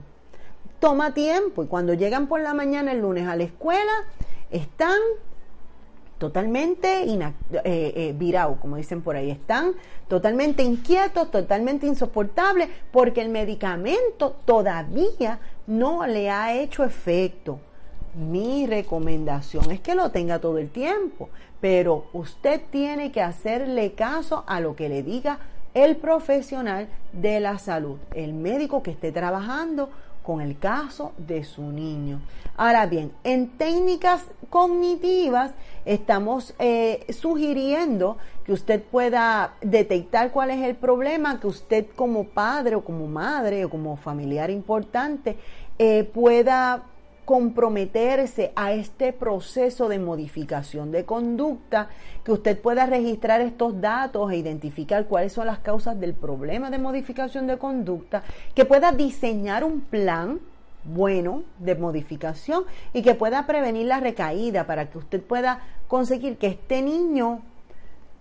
toma 0.82 1.14
tiempo 1.14 1.64
y 1.64 1.68
cuando 1.68 1.94
llegan 1.94 2.28
por 2.28 2.42
la 2.42 2.54
mañana 2.54 2.92
el 2.92 3.00
lunes 3.00 3.28
a 3.28 3.38
la 3.38 3.44
escuela 3.44 3.94
están 4.50 4.98
totalmente 6.18 7.04
eh, 7.04 7.32
eh, 7.64 8.46
como 8.62 8.76
dicen 8.76 9.02
por 9.02 9.16
ahí, 9.16 9.32
están 9.32 9.74
totalmente 10.08 10.62
inquietos, 10.62 11.32
totalmente 11.32 11.88
insoportables, 11.88 12.70
porque 12.92 13.22
el 13.22 13.30
medicamento 13.30 14.36
todavía 14.46 15.40
no 15.66 16.06
le 16.06 16.30
ha 16.30 16.54
hecho 16.54 16.84
efecto. 16.84 17.60
Mi 18.14 18.68
recomendación 18.68 19.72
es 19.72 19.80
que 19.80 19.96
lo 19.96 20.12
tenga 20.12 20.38
todo 20.38 20.60
el 20.60 20.70
tiempo, 20.70 21.30
pero 21.60 22.06
usted 22.14 22.62
tiene 22.70 23.12
que 23.12 23.22
hacerle 23.22 23.94
caso 23.94 24.44
a 24.46 24.60
lo 24.60 24.76
que 24.76 24.90
le 24.90 25.02
diga 25.02 25.40
el 25.74 25.96
profesional 25.96 26.88
de 27.14 27.40
la 27.40 27.58
salud, 27.58 27.98
el 28.14 28.34
médico 28.34 28.84
que 28.84 28.92
esté 28.92 29.12
trabajando 29.12 29.90
con 30.24 30.42
el 30.42 30.58
caso 30.58 31.14
de 31.18 31.44
su 31.44 31.64
niño. 31.64 32.22
Ahora 32.58 32.86
bien, 32.86 33.12
en 33.24 33.50
técnicas 33.58 34.26
cognitivas 34.50 35.52
estamos 35.86 36.54
eh, 36.60 37.06
sugiriendo 37.10 38.18
que 38.46 38.54
usted 38.54 38.82
pueda 38.82 39.54
detectar 39.62 40.32
cuál 40.32 40.52
es 40.52 40.62
el 40.64 40.76
problema, 40.76 41.40
que 41.40 41.48
usted 41.48 41.86
como 41.96 42.26
padre 42.26 42.76
o 42.76 42.84
como 42.84 43.08
madre 43.08 43.66
o 43.66 43.70
como 43.70 43.98
familiar 43.98 44.50
importante 44.50 45.38
eh, 45.80 46.04
pueda 46.04 46.84
comprometerse 47.32 48.52
a 48.58 48.74
este 48.74 49.14
proceso 49.14 49.88
de 49.88 50.00
modificación 50.00 50.92
de 50.92 51.06
conducta, 51.06 51.88
que 52.26 52.34
usted 52.34 52.60
pueda 52.60 52.86
registrar 52.86 53.40
estos 53.40 53.80
datos 53.80 54.30
e 54.30 54.36
identificar 54.36 55.06
cuáles 55.06 55.32
son 55.32 55.48
las 55.48 55.60
causas 55.60 55.98
del 55.98 56.14
problema 56.14 56.70
de 56.70 56.78
modificación 56.78 57.48
de 57.48 57.58
conducta, 57.58 58.22
que 58.54 58.66
pueda 58.66 58.92
diseñar 58.92 59.64
un 59.64 59.80
plan 59.80 60.42
bueno 60.84 61.44
de 61.58 61.76
modificación 61.76 62.66
y 62.92 63.02
que 63.02 63.16
pueda 63.16 63.48
prevenir 63.48 63.86
la 63.86 64.02
recaída 64.02 64.68
para 64.68 64.90
que 64.90 64.98
usted 64.98 65.22
pueda 65.22 65.62
conseguir 65.88 66.38
que 66.38 66.48
este 66.48 66.82
niño 66.82 67.44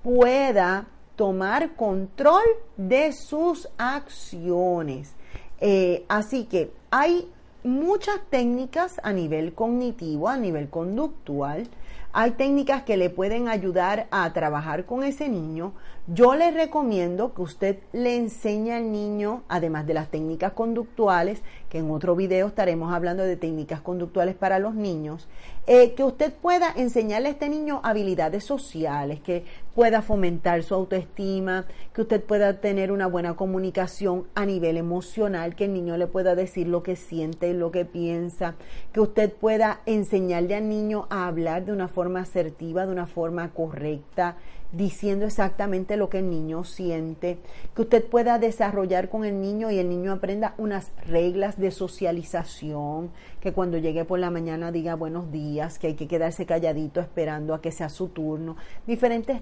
pueda 0.05 0.87
tomar 1.17 1.75
control 1.75 2.45
de 2.77 3.11
sus 3.11 3.69
acciones. 3.77 5.17
Eh, 5.61 6.05
así 6.09 6.45
que 6.45 6.71
hay 6.93 7.29
muchas 7.65 8.21
técnicas 8.31 9.01
a 9.03 9.13
nivel 9.13 9.53
cognitivo, 9.53 10.29
a 10.29 10.37
nivel 10.37 10.69
conductual. 10.69 11.69
Hay 12.13 12.33
técnicas 12.33 12.83
que 12.83 12.97
le 12.97 13.11
pueden 13.11 13.49
ayudar 13.49 14.07
a 14.11 14.33
trabajar 14.33 14.85
con 14.85 15.05
ese 15.05 15.29
niño. 15.29 15.73
Yo 16.07 16.35
le 16.35 16.51
recomiendo 16.51 17.35
que 17.35 17.43
usted 17.43 17.79
le 17.93 18.17
enseñe 18.17 18.73
al 18.73 18.91
niño, 18.91 19.43
además 19.49 19.87
de 19.87 19.95
las 19.95 20.09
técnicas 20.09 20.53
conductuales, 20.53 21.43
que 21.69 21.79
en 21.79 21.91
otro 21.91 22.17
video 22.17 22.49
estaremos 22.49 22.93
hablando 22.93 23.23
de 23.23 23.37
técnicas 23.37 23.81
conductuales 23.81 24.35
para 24.35 24.59
los 24.59 24.75
niños, 24.75 25.29
eh, 25.67 25.95
que 25.95 26.03
usted 26.03 26.33
pueda 26.33 26.73
enseñarle 26.75 27.29
a 27.29 27.33
este 27.33 27.49
niño 27.49 27.81
habilidades 27.85 28.45
sociales, 28.45 29.21
que 29.21 29.45
pueda 29.75 30.03
fomentar 30.03 30.63
su 30.63 30.75
autoestima, 30.75 31.67
que 31.93 32.01
usted 32.01 32.25
pueda 32.25 32.61
tener 32.61 32.91
una 32.91 33.07
buena 33.07 33.37
comunicación 33.37 34.27
a 34.35 34.47
nivel 34.47 34.79
emocional, 34.79 35.55
que 35.55 35.67
el 35.67 35.75
niño 35.75 35.97
le 35.97 36.09
pueda 36.09 36.35
decir 36.35 36.67
lo 36.67 36.83
que 36.83 36.97
siente, 36.97 37.51
y 37.51 37.53
lo 37.53 37.71
que 37.71 37.85
piensa, 37.85 38.57
que 38.93 39.01
usted 39.01 39.33
pueda 39.33 39.83
enseñarle 39.87 40.57
al 40.57 40.69
niño 40.69 41.07
a 41.11 41.29
hablar 41.29 41.67
de 41.67 41.73
una 41.73 41.89
forma 41.89 42.21
asertiva, 42.21 42.87
de 42.87 42.93
una 42.93 43.07
forma 43.07 43.51
correcta, 43.51 44.37
diciendo 44.73 45.27
exactamente 45.27 45.97
lo 45.97 46.09
que 46.09 46.19
el 46.19 46.31
niño 46.31 46.65
siente, 46.65 47.39
que 47.75 47.83
usted 47.83 48.05
pueda 48.05 48.39
desarrollar 48.39 49.09
con 49.09 49.25
el 49.25 49.41
niño 49.41 49.71
y 49.71 49.79
el 49.79 49.89
niño 49.89 50.13
aprenda 50.13 50.55
unas 50.59 50.93
reglas 51.07 51.59
de 51.59 51.71
socialización, 51.71 53.11
que 53.41 53.53
cuando 53.53 53.79
llegue 53.79 54.05
por 54.05 54.19
la 54.19 54.31
mañana 54.31 54.73
diga 54.73 54.95
buenos 54.95 55.33
días, 55.33 55.79
que 55.79 55.89
hay 55.89 55.95
que 55.95 56.09
quedarse 56.09 56.47
calladito 56.47 57.01
esperando 57.01 57.55
a 57.55 57.61
que 57.61 57.73
sea 57.73 57.89
su 57.89 58.09
turno, 58.09 58.57
diferentes 58.87 59.41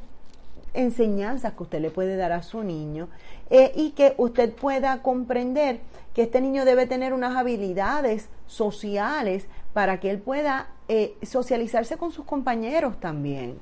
enseñanzas 0.75 1.55
que 1.55 1.63
usted 1.63 1.81
le 1.81 1.91
puede 1.91 2.17
dar 2.17 2.33
a 2.33 2.43
su 2.43 2.63
niño. 2.63 3.09
Eh, 3.51 3.73
y 3.75 3.91
que 3.91 4.15
usted 4.19 4.53
pueda 4.53 5.03
comprender 5.03 5.81
que 6.15 6.23
este 6.23 6.41
niño 6.41 6.65
debe 6.65 6.87
tener 6.87 7.13
unas 7.13 7.37
habilidades 7.37 8.29
sociales 8.47 9.47
para 9.73 10.01
que 10.01 10.11
él 10.11 10.19
pueda 10.19 10.69
eh, 10.89 11.17
socializarse 11.23 11.97
con 11.97 12.13
sus 12.13 12.25
compañeros 12.25 13.01
también. 13.01 13.59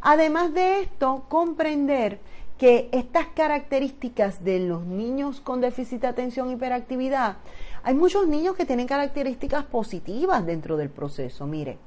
Además 0.00 0.54
de 0.54 0.82
esto, 0.82 1.24
comprender 1.28 2.20
que 2.58 2.88
estas 2.92 3.26
características 3.28 4.44
de 4.44 4.60
los 4.60 4.84
niños 4.84 5.40
con 5.40 5.60
déficit 5.60 6.02
de 6.02 6.08
atención 6.08 6.50
y 6.50 6.54
hiperactividad, 6.54 7.36
hay 7.82 7.94
muchos 7.94 8.26
niños 8.28 8.54
que 8.54 8.66
tienen 8.66 8.86
características 8.86 9.64
positivas 9.64 10.44
dentro 10.44 10.76
del 10.76 10.90
proceso. 10.90 11.46
Mire, 11.46 11.78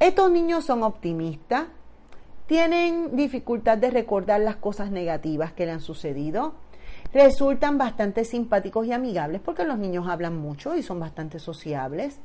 estos 0.00 0.30
niños 0.30 0.64
son 0.64 0.82
optimistas, 0.82 1.66
tienen 2.46 3.14
dificultad 3.16 3.78
de 3.78 3.90
recordar 3.90 4.40
las 4.40 4.56
cosas 4.56 4.90
negativas 4.90 5.52
que 5.52 5.66
le 5.66 5.72
han 5.72 5.80
sucedido, 5.80 6.54
resultan 7.12 7.78
bastante 7.78 8.24
simpáticos 8.24 8.86
y 8.86 8.92
amigables 8.92 9.40
porque 9.44 9.64
los 9.64 9.78
niños 9.78 10.08
hablan 10.08 10.36
mucho 10.36 10.74
y 10.74 10.82
son 10.82 11.00
bastante 11.00 11.38
sociables, 11.38 12.18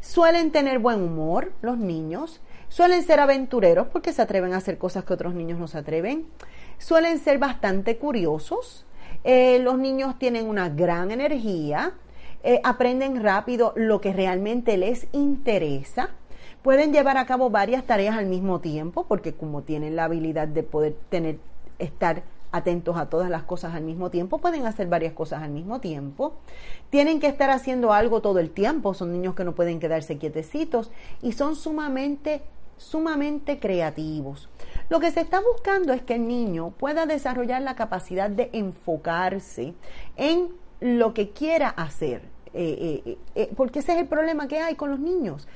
suelen 0.00 0.52
tener 0.52 0.78
buen 0.78 1.02
humor 1.02 1.52
los 1.62 1.78
niños, 1.78 2.40
Suelen 2.74 3.04
ser 3.04 3.20
aventureros 3.20 3.86
porque 3.86 4.12
se 4.12 4.20
atreven 4.20 4.52
a 4.52 4.56
hacer 4.56 4.78
cosas 4.78 5.04
que 5.04 5.12
otros 5.12 5.32
niños 5.32 5.60
no 5.60 5.68
se 5.68 5.78
atreven. 5.78 6.26
Suelen 6.78 7.20
ser 7.20 7.38
bastante 7.38 7.98
curiosos. 7.98 8.84
Eh, 9.22 9.60
los 9.60 9.78
niños 9.78 10.18
tienen 10.18 10.48
una 10.48 10.70
gran 10.70 11.12
energía. 11.12 11.92
Eh, 12.42 12.60
aprenden 12.64 13.22
rápido 13.22 13.74
lo 13.76 14.00
que 14.00 14.12
realmente 14.12 14.76
les 14.76 15.06
interesa. 15.12 16.08
Pueden 16.62 16.92
llevar 16.92 17.16
a 17.16 17.26
cabo 17.26 17.48
varias 17.48 17.84
tareas 17.84 18.16
al 18.16 18.26
mismo 18.26 18.58
tiempo 18.58 19.06
porque 19.06 19.34
como 19.34 19.62
tienen 19.62 19.94
la 19.94 20.06
habilidad 20.06 20.48
de 20.48 20.64
poder 20.64 20.96
tener, 21.10 21.38
estar 21.78 22.24
atentos 22.50 22.96
a 22.96 23.08
todas 23.08 23.30
las 23.30 23.44
cosas 23.44 23.74
al 23.74 23.84
mismo 23.84 24.10
tiempo, 24.10 24.38
pueden 24.38 24.66
hacer 24.66 24.88
varias 24.88 25.12
cosas 25.12 25.44
al 25.44 25.50
mismo 25.50 25.80
tiempo. 25.80 26.34
Tienen 26.90 27.20
que 27.20 27.28
estar 27.28 27.50
haciendo 27.50 27.92
algo 27.92 28.20
todo 28.20 28.40
el 28.40 28.50
tiempo, 28.50 28.94
son 28.94 29.12
niños 29.12 29.36
que 29.36 29.44
no 29.44 29.54
pueden 29.54 29.78
quedarse 29.78 30.18
quietecitos 30.18 30.90
y 31.22 31.32
son 31.32 31.54
sumamente 31.54 32.42
sumamente 32.76 33.58
creativos. 33.58 34.48
Lo 34.88 35.00
que 35.00 35.10
se 35.10 35.20
está 35.20 35.40
buscando 35.40 35.92
es 35.92 36.02
que 36.02 36.14
el 36.14 36.28
niño 36.28 36.70
pueda 36.78 37.06
desarrollar 37.06 37.62
la 37.62 37.76
capacidad 37.76 38.30
de 38.30 38.50
enfocarse 38.52 39.74
en 40.16 40.48
lo 40.80 41.14
que 41.14 41.30
quiera 41.30 41.68
hacer. 41.68 42.34
Eh, 42.56 43.02
eh, 43.04 43.18
eh, 43.34 43.50
porque 43.56 43.80
ese 43.80 43.94
es 43.94 43.98
el 43.98 44.06
problema 44.06 44.46
que 44.46 44.60
hay 44.60 44.76
con 44.76 44.90
los 44.90 45.00
niños. 45.00 45.48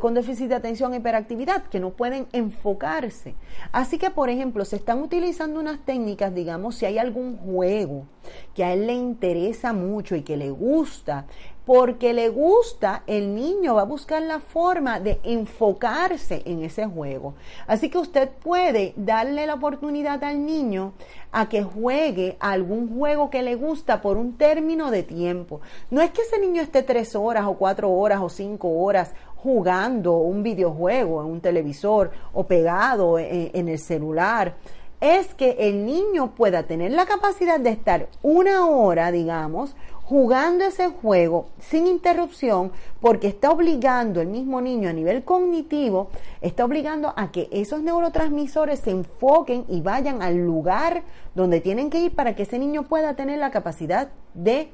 Con 0.00 0.14
déficit 0.14 0.48
de 0.48 0.54
atención 0.54 0.94
e 0.94 0.96
hiperactividad, 0.96 1.64
que 1.64 1.80
no 1.80 1.90
pueden 1.90 2.26
enfocarse. 2.32 3.34
Así 3.72 3.98
que, 3.98 4.10
por 4.10 4.30
ejemplo, 4.30 4.64
se 4.64 4.76
están 4.76 5.02
utilizando 5.02 5.60
unas 5.60 5.80
técnicas, 5.80 6.34
digamos, 6.34 6.76
si 6.76 6.86
hay 6.86 6.98
algún 6.98 7.36
juego 7.36 8.06
que 8.54 8.64
a 8.64 8.72
él 8.72 8.86
le 8.86 8.94
interesa 8.94 9.72
mucho 9.72 10.16
y 10.16 10.22
que 10.22 10.36
le 10.36 10.50
gusta, 10.50 11.26
porque 11.66 12.12
le 12.12 12.28
gusta, 12.28 13.02
el 13.08 13.34
niño 13.34 13.74
va 13.74 13.82
a 13.82 13.86
buscar 13.86 14.22
la 14.22 14.38
forma 14.38 15.00
de 15.00 15.18
enfocarse 15.24 16.42
en 16.46 16.62
ese 16.62 16.86
juego. 16.86 17.34
Así 17.66 17.90
que 17.90 17.98
usted 17.98 18.30
puede 18.30 18.94
darle 18.96 19.46
la 19.46 19.54
oportunidad 19.54 20.22
al 20.22 20.46
niño 20.46 20.92
a 21.32 21.48
que 21.48 21.64
juegue 21.64 22.36
algún 22.38 22.96
juego 22.96 23.30
que 23.30 23.42
le 23.42 23.56
gusta 23.56 24.00
por 24.00 24.16
un 24.16 24.38
término 24.38 24.92
de 24.92 25.02
tiempo. 25.02 25.60
No 25.90 26.02
es 26.02 26.12
que 26.12 26.22
ese 26.22 26.38
niño 26.38 26.62
esté 26.62 26.84
tres 26.84 27.16
horas 27.16 27.46
o 27.46 27.54
cuatro 27.54 27.90
horas 27.90 28.20
o 28.22 28.28
cinco 28.28 28.68
horas 28.68 29.12
jugando 29.36 30.16
un 30.16 30.42
videojuego 30.42 31.20
en 31.22 31.28
un 31.28 31.40
televisor 31.40 32.10
o 32.32 32.44
pegado 32.46 33.18
en, 33.18 33.50
en 33.52 33.68
el 33.68 33.78
celular 33.78 34.56
es 35.00 35.34
que 35.34 35.56
el 35.58 35.84
niño 35.84 36.34
pueda 36.34 36.62
tener 36.62 36.90
la 36.90 37.06
capacidad 37.06 37.60
de 37.60 37.70
estar 37.70 38.08
una 38.22 38.66
hora, 38.66 39.12
digamos, 39.12 39.76
jugando 40.04 40.64
ese 40.64 40.88
juego 40.88 41.48
sin 41.58 41.86
interrupción 41.86 42.70
porque 43.00 43.26
está 43.26 43.50
obligando 43.50 44.20
el 44.20 44.28
mismo 44.28 44.60
niño 44.60 44.88
a 44.88 44.92
nivel 44.92 45.24
cognitivo, 45.24 46.10
está 46.40 46.64
obligando 46.64 47.12
a 47.16 47.32
que 47.32 47.48
esos 47.50 47.82
neurotransmisores 47.82 48.80
se 48.80 48.90
enfoquen 48.90 49.64
y 49.68 49.80
vayan 49.80 50.22
al 50.22 50.36
lugar 50.36 51.02
donde 51.34 51.60
tienen 51.60 51.90
que 51.90 52.00
ir 52.00 52.14
para 52.14 52.34
que 52.34 52.44
ese 52.44 52.58
niño 52.58 52.84
pueda 52.84 53.14
tener 53.14 53.38
la 53.38 53.50
capacidad 53.50 54.08
de 54.32 54.70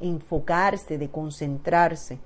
enfocarse, 0.00 0.98
de 0.98 1.08
concentrarse. 1.08 2.18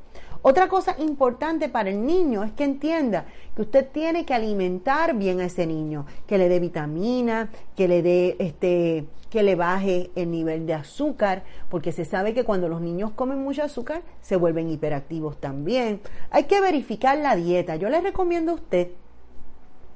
Otra 0.49 0.66
cosa 0.66 0.96
importante 0.99 1.68
para 1.68 1.90
el 1.90 2.07
niño 2.07 2.42
es 2.42 2.53
que 2.53 2.64
entienda 2.64 3.26
que 3.55 3.61
usted 3.61 3.86
tiene 3.92 4.24
que 4.24 4.32
alimentar 4.32 5.14
bien 5.14 5.40
a 5.40 5.44
ese 5.44 5.66
niño, 5.66 6.07
que 6.26 6.38
le 6.38 6.49
dé 6.49 6.59
vitamina, 6.59 7.51
que 7.76 7.86
le 7.86 8.01
dé 8.01 8.34
este 8.38 9.05
que 9.28 9.42
le 9.42 9.57
baje 9.57 10.11
el 10.14 10.30
nivel 10.30 10.64
de 10.64 10.72
azúcar, 10.72 11.42
porque 11.68 11.92
se 11.92 12.07
sabe 12.07 12.32
que 12.32 12.44
cuando 12.44 12.66
los 12.70 12.80
niños 12.80 13.11
comen 13.11 13.44
mucho 13.44 13.62
azúcar 13.62 14.01
se 14.22 14.36
vuelven 14.36 14.70
hiperactivos 14.70 15.38
también. 15.38 16.01
Hay 16.30 16.44
que 16.44 16.62
verificar 16.62 17.18
la 17.18 17.36
dieta. 17.36 17.76
Yo 17.76 17.90
le 17.90 18.01
recomiendo 18.01 18.53
a 18.53 18.55
usted 18.55 18.88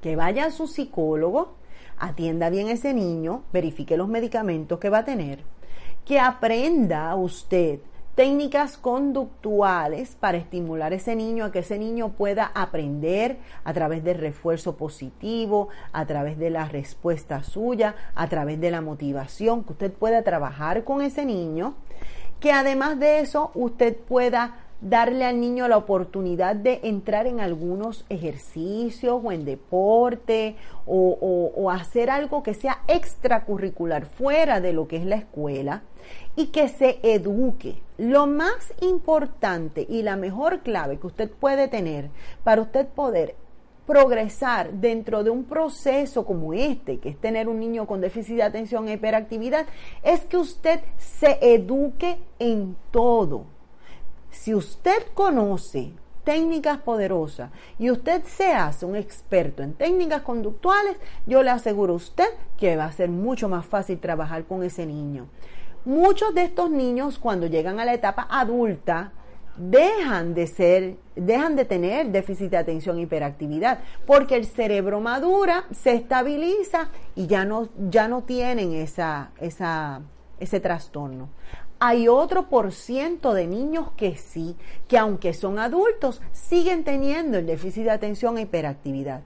que 0.02 0.16
vaya 0.16 0.44
a 0.44 0.50
su 0.50 0.66
psicólogo, 0.66 1.54
atienda 1.96 2.50
bien 2.50 2.68
a 2.68 2.72
ese 2.72 2.92
niño, 2.92 3.44
verifique 3.54 3.96
los 3.96 4.08
medicamentos 4.08 4.78
que 4.78 4.90
va 4.90 4.98
a 4.98 5.04
tener, 5.06 5.44
que 6.04 6.20
aprenda 6.20 7.14
usted 7.14 7.80
técnicas 8.14 8.76
conductuales 8.76 10.16
para 10.20 10.36
estimular 10.36 10.92
a 10.92 10.96
ese 10.96 11.16
niño 11.16 11.44
a 11.44 11.52
que 11.52 11.60
ese 11.60 11.78
niño 11.78 12.10
pueda 12.10 12.52
aprender 12.54 13.38
a 13.64 13.72
través 13.72 14.04
del 14.04 14.18
refuerzo 14.18 14.76
positivo, 14.76 15.68
a 15.92 16.04
través 16.04 16.38
de 16.38 16.50
la 16.50 16.66
respuesta 16.66 17.42
suya, 17.42 17.94
a 18.14 18.28
través 18.28 18.60
de 18.60 18.70
la 18.70 18.82
motivación, 18.82 19.64
que 19.64 19.72
usted 19.72 19.92
pueda 19.92 20.22
trabajar 20.22 20.84
con 20.84 21.00
ese 21.00 21.24
niño, 21.24 21.74
que 22.38 22.52
además 22.52 22.98
de 22.98 23.20
eso 23.20 23.50
usted 23.54 23.96
pueda 23.96 24.56
darle 24.82 25.24
al 25.24 25.40
niño 25.40 25.68
la 25.68 25.76
oportunidad 25.76 26.56
de 26.56 26.80
entrar 26.82 27.26
en 27.26 27.40
algunos 27.40 28.04
ejercicios 28.08 29.20
o 29.22 29.32
en 29.32 29.44
deporte 29.44 30.56
o, 30.86 31.70
hacer 31.70 32.10
algo 32.10 32.42
que 32.42 32.52
sea 32.52 32.82
extracurricular 32.88 34.04
fuera 34.04 34.60
de 34.60 34.72
lo 34.72 34.88
que 34.88 34.96
es 34.96 35.06
la 35.06 35.16
escuela 35.16 35.82
y 36.36 36.46
que 36.46 36.68
se 36.68 36.98
eduque. 37.02 37.80
Lo 37.96 38.26
más 38.26 38.74
importante 38.80 39.86
y 39.88 40.02
la 40.02 40.16
mejor 40.16 40.60
clave 40.60 40.98
que 40.98 41.06
usted 41.06 41.30
puede 41.30 41.68
tener 41.68 42.10
para 42.42 42.60
usted 42.60 42.86
poder 42.88 43.36
progresar 43.86 44.72
dentro 44.72 45.24
de 45.24 45.30
un 45.30 45.44
proceso 45.44 46.24
como 46.24 46.52
este, 46.52 46.98
que 46.98 47.10
es 47.10 47.20
tener 47.20 47.48
un 47.48 47.58
niño 47.58 47.86
con 47.86 48.00
déficit 48.00 48.36
de 48.36 48.42
atención 48.42 48.88
e 48.88 48.94
hiperactividad, 48.94 49.66
es 50.02 50.24
que 50.24 50.36
usted 50.36 50.80
se 50.98 51.38
eduque 51.40 52.18
en 52.38 52.76
todo. 52.90 53.51
Si 54.32 54.54
usted 54.54 55.06
conoce 55.14 55.92
técnicas 56.24 56.78
poderosas 56.78 57.50
y 57.78 57.90
usted 57.90 58.24
se 58.24 58.52
hace 58.52 58.86
un 58.86 58.96
experto 58.96 59.62
en 59.62 59.74
técnicas 59.74 60.22
conductuales, 60.22 60.96
yo 61.26 61.42
le 61.42 61.50
aseguro 61.50 61.92
a 61.92 61.96
usted 61.96 62.28
que 62.56 62.76
va 62.76 62.86
a 62.86 62.92
ser 62.92 63.08
mucho 63.08 63.48
más 63.48 63.66
fácil 63.66 64.00
trabajar 64.00 64.44
con 64.44 64.62
ese 64.62 64.86
niño. 64.86 65.26
Muchos 65.84 66.34
de 66.34 66.44
estos 66.44 66.70
niños 66.70 67.18
cuando 67.18 67.46
llegan 67.46 67.78
a 67.78 67.84
la 67.84 67.94
etapa 67.94 68.26
adulta 68.30 69.12
dejan 69.56 70.32
de 70.32 70.46
ser, 70.46 70.96
dejan 71.14 71.56
de 71.56 71.64
tener 71.66 72.06
déficit 72.06 72.50
de 72.50 72.56
atención 72.56 72.98
e 72.98 73.02
hiperactividad, 73.02 73.80
porque 74.06 74.36
el 74.36 74.46
cerebro 74.46 75.00
madura, 75.00 75.64
se 75.72 75.92
estabiliza 75.92 76.88
y 77.14 77.26
ya 77.26 77.44
no, 77.44 77.68
ya 77.90 78.08
no 78.08 78.22
tienen 78.22 78.72
esa, 78.72 79.30
esa, 79.40 80.00
ese 80.40 80.60
trastorno. 80.60 81.28
Hay 81.84 82.06
otro 82.06 82.48
por 82.48 82.70
ciento 82.70 83.34
de 83.34 83.48
niños 83.48 83.88
que 83.96 84.14
sí, 84.16 84.54
que 84.86 84.98
aunque 84.98 85.34
son 85.34 85.58
adultos, 85.58 86.22
siguen 86.30 86.84
teniendo 86.84 87.38
el 87.38 87.46
déficit 87.46 87.82
de 87.82 87.90
atención 87.90 88.38
e 88.38 88.42
hiperactividad. 88.42 89.22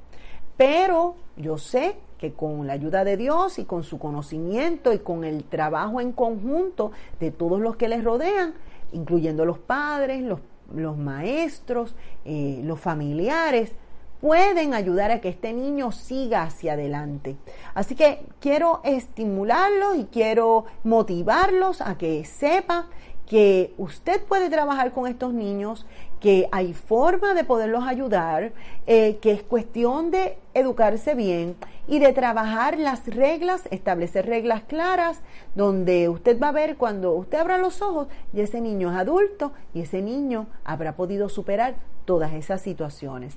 Pero 0.56 1.16
yo 1.36 1.58
sé 1.58 1.98
que 2.16 2.32
con 2.32 2.66
la 2.66 2.72
ayuda 2.72 3.04
de 3.04 3.18
Dios 3.18 3.58
y 3.58 3.66
con 3.66 3.84
su 3.84 3.98
conocimiento 3.98 4.94
y 4.94 5.00
con 5.00 5.24
el 5.24 5.44
trabajo 5.44 6.00
en 6.00 6.12
conjunto 6.12 6.92
de 7.20 7.30
todos 7.30 7.60
los 7.60 7.76
que 7.76 7.88
les 7.88 8.02
rodean, 8.02 8.54
incluyendo 8.90 9.44
los 9.44 9.58
padres, 9.58 10.22
los, 10.22 10.96
maestros, 10.96 11.94
eh, 12.24 12.62
los 12.64 12.80
familiares, 12.80 13.74
pueden 14.20 14.74
ayudar 14.74 15.10
a 15.10 15.20
que 15.20 15.28
este 15.28 15.52
niño 15.52 15.92
siga 15.92 16.42
hacia 16.42 16.74
adelante. 16.74 17.36
Así 17.74 17.94
que 17.94 18.26
quiero 18.40 18.80
estimularlos 18.84 19.96
y 19.96 20.04
quiero 20.04 20.64
motivarlos 20.84 21.80
a 21.80 21.98
que 21.98 22.24
sepan 22.24 22.86
que 23.26 23.74
usted 23.76 24.22
puede 24.22 24.48
trabajar 24.48 24.92
con 24.92 25.08
estos 25.08 25.34
niños, 25.34 25.84
que 26.20 26.48
hay 26.52 26.72
forma 26.72 27.34
de 27.34 27.44
poderlos 27.44 27.84
ayudar, 27.84 28.52
eh, 28.86 29.18
que 29.20 29.32
es 29.32 29.42
cuestión 29.42 30.10
de 30.10 30.38
educarse 30.54 31.14
bien 31.14 31.56
y 31.88 31.98
de 31.98 32.12
trabajar 32.12 32.78
las 32.78 33.06
reglas, 33.06 33.68
establecer 33.70 34.26
reglas 34.26 34.62
claras, 34.62 35.20
donde 35.54 36.08
usted 36.08 36.40
va 36.40 36.48
a 36.48 36.52
ver 36.52 36.76
cuando 36.76 37.12
usted 37.12 37.38
abra 37.38 37.58
los 37.58 37.82
ojos 37.82 38.08
y 38.32 38.40
ese 38.40 38.60
niño 38.60 38.90
es 38.90 38.96
adulto 38.96 39.52
y 39.74 39.82
ese 39.82 40.02
niño 40.02 40.46
habrá 40.64 40.96
podido 40.96 41.28
superar 41.28 41.74
todas 42.04 42.32
esas 42.32 42.62
situaciones. 42.62 43.36